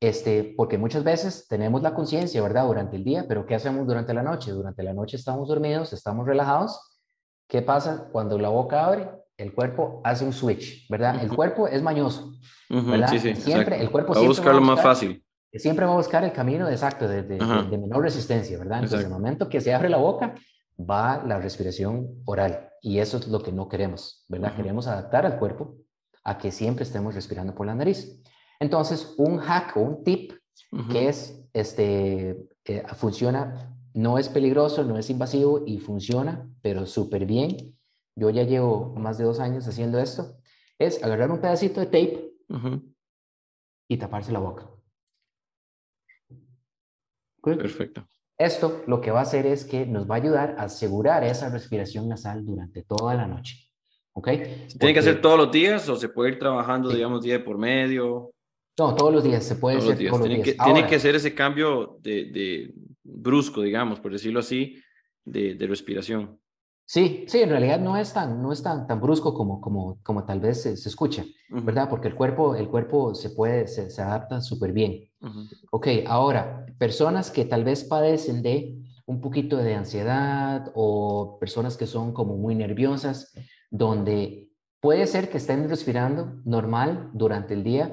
este, 0.00 0.54
porque 0.56 0.78
muchas 0.78 1.04
veces 1.04 1.46
tenemos 1.48 1.82
la 1.82 1.94
conciencia, 1.94 2.42
¿verdad? 2.42 2.66
Durante 2.66 2.96
el 2.96 3.04
día, 3.04 3.26
pero 3.28 3.44
¿qué 3.44 3.54
hacemos 3.54 3.86
durante 3.86 4.14
la 4.14 4.22
noche? 4.22 4.52
Durante 4.52 4.82
la 4.82 4.94
noche 4.94 5.16
estamos 5.16 5.48
dormidos, 5.48 5.92
estamos 5.92 6.26
relajados. 6.26 6.98
¿Qué 7.46 7.60
pasa 7.60 8.08
cuando 8.10 8.38
la 8.38 8.48
boca 8.48 8.86
abre? 8.86 9.10
El 9.40 9.54
cuerpo 9.54 10.02
hace 10.04 10.24
un 10.24 10.34
switch, 10.34 10.86
¿verdad? 10.88 11.22
El 11.22 11.34
cuerpo 11.34 11.66
es 11.66 11.82
mañoso, 11.82 12.34
¿verdad? 12.68 13.08
Sí, 13.08 13.18
sí, 13.18 13.34
siempre, 13.34 13.80
el 13.80 13.90
cuerpo 13.90 14.12
va 14.12 14.20
a 14.20 14.24
buscar 14.24 14.54
lo 14.54 14.60
más 14.60 14.82
fácil. 14.82 15.24
Siempre 15.54 15.86
va 15.86 15.92
a 15.92 15.96
buscar 15.96 16.22
el 16.24 16.32
camino 16.32 16.68
exacto, 16.68 17.08
de, 17.08 17.22
de, 17.22 17.38
menor 17.78 18.02
resistencia, 18.02 18.58
¿verdad? 18.58 18.80
Entonces, 18.84 19.00
en 19.00 19.06
el 19.06 19.12
momento 19.12 19.48
que 19.48 19.62
se 19.62 19.72
abre 19.72 19.88
la 19.88 19.96
boca, 19.96 20.34
va 20.78 21.24
la 21.26 21.38
respiración 21.38 22.22
oral. 22.26 22.68
Y 22.82 22.98
eso 22.98 23.16
es 23.16 23.28
lo 23.28 23.42
que 23.42 23.50
no 23.50 23.66
queremos, 23.66 24.26
¿verdad? 24.28 24.54
Queremos 24.54 24.86
adaptar 24.86 25.24
al 25.24 25.38
cuerpo 25.38 25.76
a 26.22 26.36
que 26.36 26.52
siempre 26.52 26.84
estemos 26.84 27.14
respirando 27.14 27.54
por 27.54 27.66
la 27.66 27.74
nariz. 27.74 28.20
Entonces, 28.60 29.14
un 29.16 29.38
hack 29.38 29.74
o 29.76 29.80
un 29.80 30.04
tip 30.04 30.32
que 30.90 31.08
es, 31.08 31.42
este, 31.54 32.36
eh, 32.66 32.82
funciona, 32.94 33.74
no 33.94 34.18
es 34.18 34.28
peligroso, 34.28 34.84
no 34.84 34.98
es 34.98 35.08
invasivo 35.08 35.62
y 35.66 35.78
funciona, 35.78 36.46
pero 36.60 36.84
súper 36.84 37.24
bien. 37.24 37.74
Yo 38.20 38.28
ya 38.28 38.42
llevo 38.42 38.94
más 38.96 39.16
de 39.16 39.24
dos 39.24 39.40
años 39.40 39.66
haciendo 39.66 39.98
esto. 39.98 40.36
Es 40.78 41.02
agarrar 41.02 41.30
un 41.30 41.40
pedacito 41.40 41.80
de 41.80 41.86
tape 41.86 42.34
y 43.88 43.96
taparse 43.96 44.30
la 44.30 44.40
boca. 44.40 44.68
Perfecto. 47.42 48.06
Esto 48.36 48.82
lo 48.86 49.00
que 49.00 49.10
va 49.10 49.20
a 49.20 49.22
hacer 49.22 49.46
es 49.46 49.64
que 49.64 49.86
nos 49.86 50.08
va 50.08 50.16
a 50.16 50.18
ayudar 50.18 50.56
a 50.58 50.64
asegurar 50.64 51.24
esa 51.24 51.48
respiración 51.48 52.10
nasal 52.10 52.44
durante 52.44 52.82
toda 52.82 53.14
la 53.14 53.26
noche. 53.26 53.70
¿Ok? 54.12 54.28
¿Tiene 54.78 54.92
que 54.92 54.98
hacer 54.98 55.22
todos 55.22 55.38
los 55.38 55.50
días 55.50 55.88
o 55.88 55.96
se 55.96 56.10
puede 56.10 56.32
ir 56.32 56.38
trabajando, 56.38 56.90
digamos, 56.90 57.22
día 57.22 57.42
por 57.42 57.56
medio? 57.56 58.34
No, 58.78 58.94
todos 58.94 59.14
los 59.14 59.24
días, 59.24 59.44
se 59.44 59.56
puede 59.56 59.78
hacer 59.78 59.96
todos 59.96 60.20
los 60.20 60.28
días. 60.28 60.42
Que, 60.42 60.56
tiene 60.62 60.86
que 60.86 60.96
hacer 60.96 61.14
ese 61.14 61.34
cambio 61.34 61.98
de, 62.02 62.74
brusco, 63.02 63.62
digamos, 63.62 63.98
por 63.98 64.12
decirlo 64.12 64.40
así, 64.40 64.76
de, 65.24 65.56
respiración. 65.66 66.38
Sí, 66.92 67.24
sí, 67.28 67.40
en 67.40 67.50
realidad 67.50 67.78
no 67.78 67.96
es 67.96 68.12
tan, 68.12 68.42
no 68.42 68.50
es 68.50 68.64
tan, 68.64 68.88
tan 68.88 69.00
brusco 69.00 69.32
como, 69.32 69.60
como, 69.60 70.00
como 70.02 70.24
tal 70.24 70.40
vez 70.40 70.62
se, 70.62 70.72
escucha, 70.72 71.24
¿verdad? 71.48 71.88
Porque 71.88 72.08
el 72.08 72.16
cuerpo, 72.16 72.56
el 72.56 72.68
cuerpo 72.68 73.14
se 73.14 73.30
puede, 73.30 73.68
se, 73.68 73.90
se 73.90 74.02
adapta 74.02 74.40
súper 74.40 74.72
bien. 74.72 75.08
Ok, 75.70 75.86
ahora, 76.04 76.66
personas 76.78 77.30
que 77.30 77.44
tal 77.44 77.62
vez 77.62 77.84
padecen 77.84 78.42
de 78.42 78.76
un 79.06 79.20
poquito 79.20 79.58
de 79.58 79.76
ansiedad 79.76 80.72
o 80.74 81.38
personas 81.38 81.76
que 81.76 81.86
son 81.86 82.12
como 82.12 82.36
muy 82.36 82.56
nerviosas, 82.56 83.34
donde 83.70 84.50
puede 84.80 85.06
ser 85.06 85.30
que 85.30 85.36
estén 85.36 85.68
respirando 85.68 86.40
normal 86.44 87.10
durante 87.12 87.54
el 87.54 87.62
día, 87.62 87.92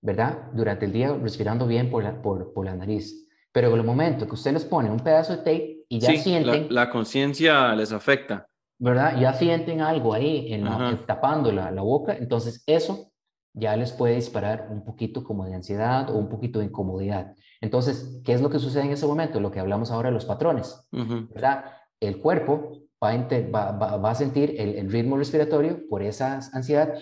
¿verdad? 0.00 0.50
Durante 0.52 0.86
el 0.86 0.92
día 0.92 1.14
respirando 1.14 1.68
bien 1.68 1.92
por 1.92 2.02
la, 2.02 2.20
por, 2.20 2.52
por 2.52 2.64
la 2.64 2.74
nariz. 2.74 3.24
Pero 3.52 3.68
en 3.68 3.74
el 3.78 3.84
momento 3.84 4.26
que 4.26 4.34
usted 4.34 4.52
les 4.52 4.64
pone 4.64 4.90
un 4.90 4.98
pedazo 4.98 5.36
de 5.36 5.38
tape 5.38 5.71
y 5.92 6.00
ya 6.00 6.16
sienten... 6.16 6.68
La, 6.70 6.84
la 6.84 6.90
conciencia 6.90 7.74
les 7.74 7.92
afecta. 7.92 8.46
¿Verdad? 8.78 9.20
Ya 9.20 9.34
sienten 9.34 9.82
algo 9.82 10.14
ahí 10.14 10.50
en 10.50 10.64
tapando 11.06 11.52
la, 11.52 11.70
la, 11.70 11.82
boca. 11.82 12.16
Entonces 12.16 12.64
eso 12.66 13.12
ya 13.52 13.76
les 13.76 13.92
puede 13.92 14.14
disparar 14.14 14.68
un 14.70 14.84
poquito 14.84 15.22
como 15.22 15.44
de 15.44 15.54
ansiedad 15.54 16.08
o 16.08 16.16
un 16.16 16.30
poquito 16.30 16.60
de 16.60 16.64
incomodidad. 16.64 17.34
Entonces, 17.60 18.22
¿qué 18.24 18.32
es 18.32 18.40
lo 18.40 18.48
que 18.48 18.58
sucede 18.58 18.84
en 18.84 18.92
ese 18.92 19.06
momento? 19.06 19.38
Lo 19.38 19.50
que 19.50 19.60
hablamos 19.60 19.90
ahora 19.90 20.08
de 20.08 20.14
los 20.14 20.24
patrones. 20.24 20.88
¿Verdad? 20.90 21.66
El 22.00 22.18
cuerpo 22.18 22.72
va 23.02 23.10
a, 23.10 23.98
va, 23.98 24.10
a 24.10 24.14
sentir 24.14 24.54
el, 24.58 24.76
el 24.76 24.90
ritmo 24.90 25.18
respiratorio 25.18 25.86
por 25.90 26.02
esa 26.02 26.40
ansiedad, 26.54 26.94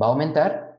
va 0.00 0.06
a 0.06 0.10
aumentar 0.10 0.71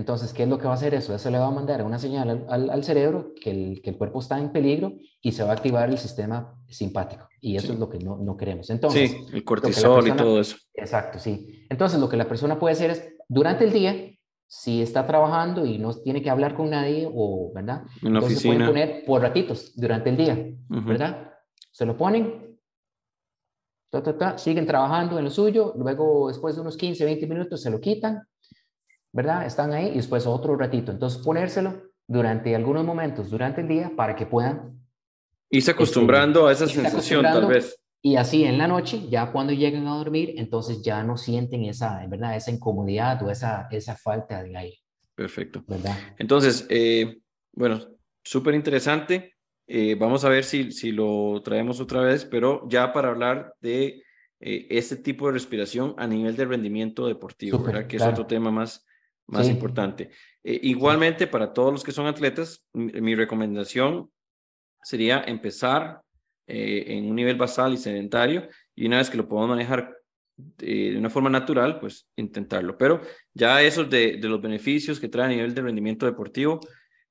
entonces, 0.00 0.32
¿qué 0.32 0.44
es 0.44 0.48
lo 0.48 0.56
que 0.58 0.64
va 0.64 0.70
a 0.70 0.76
hacer 0.76 0.94
eso? 0.94 1.14
Eso 1.14 1.30
le 1.30 1.38
va 1.38 1.48
a 1.48 1.50
mandar 1.50 1.82
una 1.82 1.98
señal 1.98 2.46
al, 2.48 2.84
cerebro 2.84 3.34
que 3.38 3.50
el, 3.50 3.82
que 3.82 3.90
el, 3.90 3.98
cuerpo 3.98 4.20
está 4.20 4.38
en 4.38 4.50
peligro 4.50 4.94
y 5.20 5.32
se 5.32 5.44
va 5.44 5.50
a 5.50 5.52
activar 5.52 5.90
el 5.90 5.98
sistema 5.98 6.54
simpático. 6.68 7.28
Y 7.38 7.56
eso 7.56 7.74
es 7.74 7.78
lo 7.78 7.90
que 7.90 7.98
no, 7.98 8.16
no, 8.16 8.34
queremos. 8.34 8.70
Entonces, 8.70 9.10
sí, 9.10 9.26
el 9.30 9.44
cortisol 9.44 10.08
y 10.08 10.12
todo 10.12 10.40
eso. 10.40 10.56
Exacto, 10.72 11.18
sí. 11.18 11.66
Entonces, 11.68 12.00
lo 12.00 12.08
que 12.08 12.16
la 12.16 12.26
persona 12.26 12.58
puede 12.58 12.72
hacer 12.72 12.90
es, 12.92 13.14
durante 13.28 13.64
el 13.64 13.72
día, 13.72 13.94
si 14.46 14.80
está 14.80 15.06
trabajando 15.06 15.66
y 15.66 15.76
no 15.76 15.92
tiene 15.92 16.22
que 16.22 16.30
hablar 16.30 16.54
con 16.54 16.70
nadie 16.70 17.06
o, 17.12 17.52
¿verdad? 17.54 17.82
En 18.00 18.14
la 18.14 18.20
Entonces, 18.20 18.38
oficina. 18.38 18.66
poner 18.66 19.04
por 19.04 19.20
ratitos 19.20 19.72
durante 19.76 20.08
el 20.08 20.16
día, 20.16 20.50
¿verdad? 20.68 21.30
Se 21.72 21.84
lo 21.84 21.94
ponen, 21.94 22.58
siguen 24.36 24.66
trabajando 24.66 25.18
en 25.18 25.24
lo 25.24 25.30
suyo, 25.30 25.74
luego 25.76 26.28
después 26.28 26.54
de 26.54 26.62
unos 26.62 26.78
15, 26.78 27.04
20 27.04 27.26
minutos 27.26 27.60
se 27.60 27.68
lo 27.68 27.78
quitan 27.78 28.22
¿verdad? 29.12 29.46
Están 29.46 29.72
ahí 29.72 29.88
y 29.88 29.96
después 29.96 30.26
otro 30.26 30.56
ratito. 30.56 30.92
Entonces, 30.92 31.22
ponérselo 31.22 31.82
durante 32.06 32.54
algunos 32.54 32.84
momentos 32.84 33.30
durante 33.30 33.60
el 33.60 33.68
día 33.68 33.92
para 33.96 34.16
que 34.16 34.26
puedan 34.26 34.80
irse 35.50 35.70
acostumbrando 35.70 36.46
a 36.46 36.52
esa 36.52 36.66
sensación, 36.66 37.22
tal 37.22 37.46
vez. 37.46 37.76
Y 38.02 38.16
así 38.16 38.44
en 38.44 38.56
la 38.56 38.66
noche, 38.66 39.08
ya 39.10 39.30
cuando 39.30 39.52
lleguen 39.52 39.86
a 39.86 39.96
dormir, 39.96 40.34
entonces 40.36 40.82
ya 40.82 41.02
no 41.02 41.18
sienten 41.18 41.64
esa, 41.64 42.06
¿verdad? 42.06 42.34
Esa 42.34 42.50
incomodidad 42.50 43.22
o 43.22 43.30
esa, 43.30 43.68
esa 43.70 43.94
falta 43.94 44.42
de 44.42 44.56
aire. 44.56 44.78
Perfecto. 45.14 45.62
¿verdad? 45.66 45.96
Entonces, 46.18 46.66
eh, 46.70 47.18
bueno, 47.52 47.80
súper 48.22 48.54
interesante. 48.54 49.34
Eh, 49.66 49.96
vamos 49.96 50.24
a 50.24 50.30
ver 50.30 50.44
si, 50.44 50.72
si 50.72 50.92
lo 50.92 51.42
traemos 51.44 51.78
otra 51.78 52.00
vez, 52.00 52.24
pero 52.24 52.66
ya 52.68 52.92
para 52.92 53.08
hablar 53.08 53.54
de 53.60 54.02
eh, 54.40 54.66
este 54.70 54.96
tipo 54.96 55.26
de 55.26 55.34
respiración 55.34 55.94
a 55.98 56.06
nivel 56.06 56.34
de 56.36 56.46
rendimiento 56.46 57.06
deportivo, 57.06 57.58
¿verdad? 57.58 57.86
Que 57.86 57.98
es 57.98 58.02
otro 58.02 58.26
tema 58.26 58.50
más, 58.50 58.86
más 59.30 59.48
importante. 59.48 60.10
Eh, 60.42 60.60
igualmente, 60.62 61.26
para 61.26 61.52
todos 61.52 61.72
los 61.72 61.84
que 61.84 61.92
son 61.92 62.06
atletas, 62.06 62.64
mi, 62.72 63.14
recomendación 63.14 64.10
sería 64.82 65.22
empezar 65.26 66.00
eh, 66.46 66.84
en 66.88 67.08
un 67.08 67.16
nivel 67.16 67.36
basal 67.36 67.74
y 67.74 67.76
sedentario 67.76 68.48
y 68.74 68.86
una 68.86 68.98
vez 68.98 69.10
que 69.10 69.16
lo 69.16 69.28
podamos 69.28 69.50
manejar 69.50 69.96
de, 70.36 70.96
una 70.96 71.10
forma 71.10 71.30
natural, 71.30 71.78
pues 71.78 72.08
intentarlo. 72.16 72.76
Pero 72.76 73.00
ya 73.32 73.62
eso 73.62 73.84
de, 73.84 74.16
de, 74.16 74.28
los 74.28 74.40
beneficios 74.40 74.98
que 74.98 75.08
trae 75.08 75.26
a 75.26 75.28
nivel 75.36 75.54
de 75.54 75.62
rendimiento 75.62 76.06
deportivo, 76.06 76.60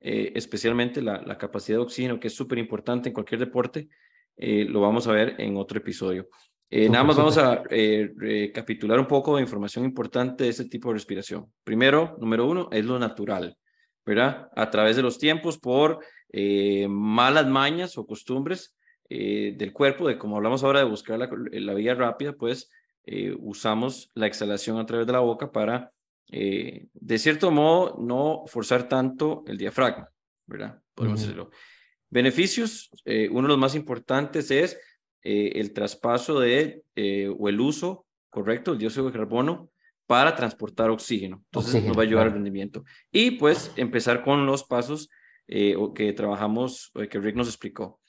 eh, 0.02 0.32
especialmente 0.36 1.02
la, 1.02 1.22
la, 1.22 1.38
capacidad 1.38 1.78
de 1.78 1.84
oxígeno, 1.84 2.20
que 2.20 2.28
es 2.28 2.36
súper 2.36 2.58
importante 2.58 3.10
en 3.10 3.14
cualquier 3.14 3.40
deporte, 3.40 3.90
lo 4.42 4.80
vamos 4.80 5.06
a 5.06 5.12
ver 5.12 5.36
en 5.38 5.58
otro 5.58 5.78
episodio. 5.80 6.30
Eh, 6.72 6.88
nada 6.88 7.04
más 7.04 7.18
vamos 7.18 7.38
a 7.40 7.64
eh, 7.72 8.12
recapitular 8.16 9.00
un 9.00 9.08
poco 9.08 9.36
de 9.36 9.42
información 9.42 9.86
importante 9.86 10.44
de 10.44 10.52
este 10.52 10.66
tipo 10.66 10.90
de 10.90 10.96
respiración. 10.96 11.52
Primero, 11.64 12.16
número 12.20 12.46
uno, 12.48 12.70
es 12.72 12.86
lo 12.86 13.00
natural, 13.00 13.58
¿verdad? 14.06 14.50
A 14.56 14.70
través 14.70 14.96
de 14.96 15.02
los 15.02 15.18
tiempos 15.18 15.58
por 15.58 16.00
eh, 16.32 16.88
malas 16.88 17.48
mañas 17.48 17.98
o 17.98 18.06
costumbres 18.06 18.76
del 19.12 19.74
cuerpo, 19.74 20.08
de 20.08 20.20
como 20.20 20.38
hablamos 20.38 20.64
ahora 20.64 20.82
de 20.82 20.86
buscar 20.86 21.18
la, 21.18 21.28
la 21.52 21.74
vía 21.74 21.96
rápida, 21.96 22.34
pues 22.34 22.70
usamos 23.40 24.12
la 24.14 24.28
exhalación 24.28 24.78
a 24.78 24.86
través 24.86 25.08
de 25.08 25.14
la 25.14 25.20
boca 25.22 25.52
para, 25.52 25.92
de 26.28 27.18
cierto 27.18 27.50
modo, 27.50 27.98
no 28.00 28.44
forzar 28.46 28.88
tanto 28.88 29.44
el 29.48 29.58
diafragma, 29.58 30.10
¿verdad? 30.46 30.80
Podemos 30.94 31.22
decirlo. 31.22 31.50
Beneficios, 32.08 32.92
uno 33.32 33.42
de 33.42 33.48
los 33.48 33.58
más 33.58 33.74
importantes 33.74 34.52
es 34.52 34.80
eh, 35.24 35.54
el 35.56 35.74
traspaso 35.74 36.40
de, 36.40 36.84
eh, 36.96 37.30
o 37.38 37.50
el 37.50 37.60
uso 37.60 38.06
correcto 38.30 38.72
del 38.72 38.80
dióxido 38.80 39.08
de 39.08 39.12
carbono 39.12 39.70
para 40.08 40.36
transportar 40.36 40.90
oxígeno. 40.90 41.44
Entonces 41.46 41.84
nos 41.84 41.98
va 41.98 42.02
a 42.02 42.06
ayudar 42.06 42.28
al 42.28 42.34
rendimiento. 42.34 42.84
Y 43.12 43.32
pues 43.32 43.72
empezar 43.76 44.24
con 44.24 44.46
los 44.46 44.64
pasos 44.64 45.10
eh, 45.48 45.76
que 45.94 46.14
trabajamos, 46.14 46.92
que 47.10 47.20
Rick 47.20 47.36
nos 47.36 47.48
explicó. 47.48 48.00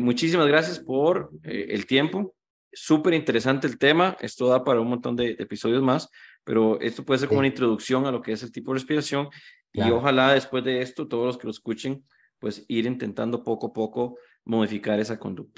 muchísimas 0.00 0.46
gracias 0.46 0.78
por 0.78 1.30
el 1.42 1.86
tiempo. 1.86 2.34
Súper 2.72 3.14
interesante 3.14 3.66
el 3.66 3.78
tema. 3.78 4.16
Esto 4.20 4.48
da 4.48 4.62
para 4.62 4.80
un 4.80 4.88
montón 4.88 5.16
de, 5.16 5.30
episodios 5.38 5.82
más, 5.82 6.08
pero 6.44 6.80
esto 6.80 7.04
puede 7.04 7.18
ser 7.18 7.28
como 7.28 7.40
una 7.40 7.48
introducción 7.48 8.06
a 8.06 8.12
lo 8.12 8.20
que 8.20 8.32
es 8.32 8.42
el 8.42 8.52
tipo 8.52 8.72
de 8.72 8.78
respiración. 8.78 9.28
Y 9.72 9.90
ojalá 9.90 10.34
después 10.34 10.62
de 10.64 10.80
esto, 10.80 11.08
todos 11.08 11.26
los 11.26 11.38
que 11.38 11.46
lo 11.46 11.50
escuchen, 11.50 12.04
pues 12.38 12.64
ir 12.68 12.86
intentando 12.86 13.42
poco 13.42 13.68
a 13.68 13.72
poco 13.72 14.18
modificar 14.44 15.00
esa 15.00 15.18
conducta. 15.18 15.52